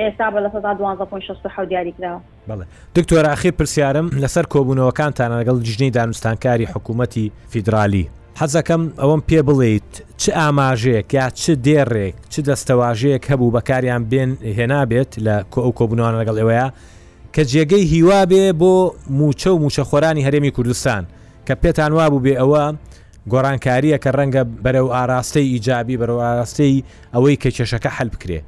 ئێستا 0.00 0.26
بە 0.32 0.38
لە 0.44 0.48
1960 0.54 1.64
دیاری 1.70 1.94
کراوە 1.98 2.20
بڵێ 2.48 2.64
دکتۆر 2.96 3.24
ئاخیر 3.30 3.52
پرسیارم 3.58 4.06
لەسەر 4.22 4.44
کۆبوونەوەکانتان 4.54 5.30
لەگەڵ 5.42 5.56
جژنەی 5.66 5.90
دانوستانکاری 5.96 6.64
حکوومەتی 6.72 7.26
فیدرالی 7.52 8.04
حەزەکەم 8.42 8.82
ئەوەم 9.02 9.20
پێ 9.28 9.40
بڵیت 9.48 9.90
چ 10.20 10.24
ئاماژەیەک 10.38 11.08
یا 11.18 11.26
چ 11.40 11.44
دێڕێک 11.66 12.14
چ 12.32 12.34
دەستەواژەیەک 12.48 13.22
هەبوو 13.30 13.54
بەکاریان 13.56 14.02
بێن 14.10 14.30
هێنابێت 14.58 15.10
لە 15.26 15.36
ئەو 15.64 15.72
کۆبنوان 15.78 16.12
لەگەڵ 16.20 16.36
ئێوەیە 16.40 16.66
کە 17.34 17.42
جێگەی 17.52 17.84
هیوا 17.92 18.20
بێ 18.30 18.44
بۆ 18.60 18.74
موچە 19.18 19.50
و 19.54 19.58
موچەخۆرانی 19.64 20.22
هەرێمی 20.26 20.50
کوردستان 20.56 21.02
کە 21.46 21.54
پێتان 21.62 21.92
وا 21.96 22.06
بوو 22.12 22.24
بێ 22.24 22.34
ئەوە 22.40 22.64
گۆڕانکاریە 23.32 23.98
کە 24.04 24.10
ڕەنگە 24.18 24.42
بەرەو 24.64 24.86
ئاراستەی 24.94 25.48
ئیجابی 25.52 25.96
بەرەو 26.00 26.18
ئاراستەی 26.24 26.76
ئەوەی 27.14 27.36
کە 27.42 27.50
کێشەکە 27.56 27.90
حل 27.96 28.08
بکرێ 28.14 28.40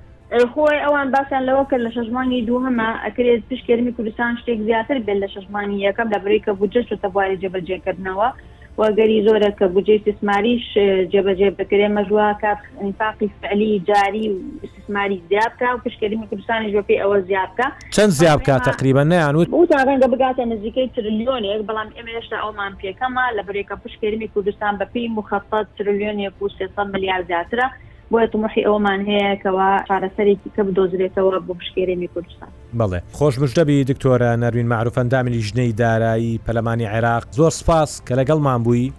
خۆی 0.52 0.76
ئەوان 0.84 1.08
باسییان 1.14 1.42
لەوە 1.48 1.64
کرد 1.70 1.82
لە 1.86 1.90
شەژمانی 1.96 2.38
دووهمە 2.48 2.88
ئەکرێت 3.06 3.42
پشکێرمی 3.50 3.92
کوردستان 3.96 4.30
شتێک 4.40 4.58
زیاتر 4.68 4.98
بێت 5.06 5.18
لە 5.24 5.28
شەژمانی 5.34 5.76
یەکەم 5.86 6.08
لە 6.14 6.18
بریکە 6.24 6.50
بجشتە 6.60 7.08
بواری 7.12 7.36
جێبەجێکردنەوە 7.42 8.28
وەگەری 8.78 9.16
زۆرە 9.26 9.50
کە 9.58 9.66
بجێ 9.74 9.94
استثماریش 9.98 10.66
جێبەجێ 11.12 11.48
بکرێ 11.58 11.88
مەژوا 11.96 12.26
کاتفاقی 12.42 13.28
فعلی 13.42 13.72
جاری 13.88 14.24
استثماری 14.66 15.18
زیابکە 15.30 15.66
و 15.74 15.78
پشکردنی 15.84 16.26
کوردستانی 16.30 16.72
ژۆپی 16.74 16.96
ئەوە 17.02 17.18
زیابکە 17.28 17.66
چەند 17.94 18.12
زیابکە 18.20 18.54
تقریبا 18.70 19.02
نیانوت 19.12 19.48
ڕەنگە 19.88 20.08
بگاتە 20.12 20.42
نزیکەی 20.54 20.88
تریلیۆنێک 20.96 21.60
بەڵام 21.68 21.88
ئێمێشتا 21.96 22.36
ئەومان 22.44 22.72
پێکەمە 22.80 23.24
لە 23.36 23.42
برێکە 23.48 23.74
پشکردنی 23.82 24.28
کوردستان 24.34 24.72
بەپی 24.80 25.04
مخەفت 25.18 25.66
تریلیۆنێک 25.78 26.34
و 26.42 26.48
سێ 26.58 26.64
میلیارد 26.94 27.24
زیاترە 27.30 27.66
بۆیە 28.14 28.28
تمڕحی 28.34 28.62
ئەومان 28.68 29.00
هەیەکەوە 29.10 29.68
چارەسەرێکی 29.88 30.48
کە 30.56 30.62
بدۆزرێتەوە 30.68 31.36
بۆ 31.46 31.52
بشکێرێمی 31.58 32.08
کوردستان 32.14 32.48
بڵێ 32.80 33.00
خۆش 33.18 33.34
بژدەبی 33.42 33.78
دکتۆرە 33.90 34.30
نەروین 34.42 34.68
معروفەندامنی 34.72 35.40
ژنەی 35.48 35.72
دارایی 35.82 36.40
پەلمانی 36.46 36.86
عێراق 36.94 37.22
زۆر 37.38 37.52
سپاس 37.60 37.90
کە 38.06 38.12
لەگەڵمان 38.20 38.60
بووی 38.64 38.92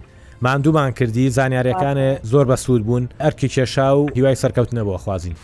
ماندوومان 0.46 0.92
کردی 0.92 1.30
زانیارەکانە 1.38 2.10
زۆر 2.32 2.46
بەسوود 2.52 2.84
بوون 2.86 3.06
ئەرکی 3.24 3.48
کێشا 3.54 3.90
و 4.00 4.06
هیوای 4.16 4.36
سەرکەوتنەوە 4.42 4.98
خوازیین. 5.04 5.38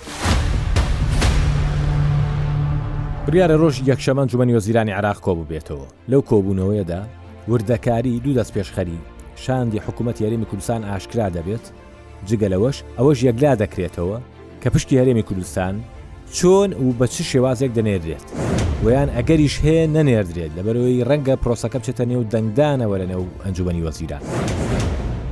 بریارە 3.27 3.55
ڕۆژی 3.61 3.83
یەکشەمەند 3.91 4.29
جومەنی 4.31 4.53
وەزیرانی 4.57 4.91
عراق 4.99 5.17
کۆبوو 5.25 5.49
بێتەوە 5.51 5.85
لەو 6.11 6.21
کۆبوونەوەیەدا 6.29 7.01
وردەکاری 7.49 8.13
دوو 8.23 8.33
دەست 8.39 8.51
پێشخەری 8.55 8.97
شاندی 9.43 9.79
حکوومەت 9.85 10.17
یاریمی 10.21 10.45
کوردستان 10.49 10.81
ئاشکرا 10.83 11.27
دەبێت 11.37 11.65
جگەلەوەش 12.25 12.77
ئەوەش 12.97 13.19
یەکلا 13.27 13.53
دەکرێتەوە 13.63 14.17
کە 14.61 14.69
پشتی 14.73 14.99
هەرێمی 14.99 15.23
کوردستان 15.27 15.75
چۆن 16.35 16.69
و 16.83 16.91
بە 16.99 17.05
چ 17.05 17.15
شێوازێک 17.31 17.71
دەنێردرێت 17.77 18.25
ویان 18.83 19.09
ئەگەریش 19.17 19.55
هەیە 19.65 19.85
نەنێردرێت 19.95 20.51
لەبەرەوەی 20.57 21.05
ڕەنگە 21.09 21.35
پرۆسەکە 21.41 21.77
بچێتە 21.79 22.05
نێو 22.11 22.23
دەنگدانەوە 22.33 22.97
لە 23.01 23.05
نێو 23.11 23.25
ئەنجومی 23.43 23.83
وەزیران 23.87 24.21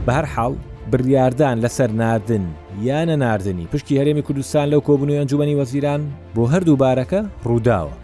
بە 0.06 0.12
هەر 0.18 0.26
حاڵ 0.34 0.54
بڕاردان 0.92 1.58
لەسەر 1.64 1.92
نردن 2.02 2.46
یانە 2.88 3.16
نردنی 3.24 3.68
پشتی 3.74 4.00
هەرێمی 4.00 4.24
کوردستان 4.28 4.66
لەو 4.72 4.82
کۆبنەوە 4.88 5.20
ئەنجومی 5.22 5.56
وەزیران 5.60 6.02
بۆ 6.36 6.44
هەردوو 6.54 6.80
بارەکە 6.84 7.22
ڕووداوە 7.50 7.96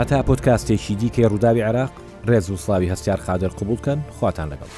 هەتا 0.00 0.18
پۆتکاستێکی 0.28 0.94
دیکەی 1.00 1.28
ڕووداوی 1.30 1.66
عراق 1.68 1.92
ڕێز 2.28 2.46
و 2.50 2.56
سڵاوی 2.64 2.92
هەستار 2.92 3.18
خادر 3.26 3.50
قوبولکەن 3.58 3.98
خواتان 4.18 4.48
لەگەڵ. 4.52 4.72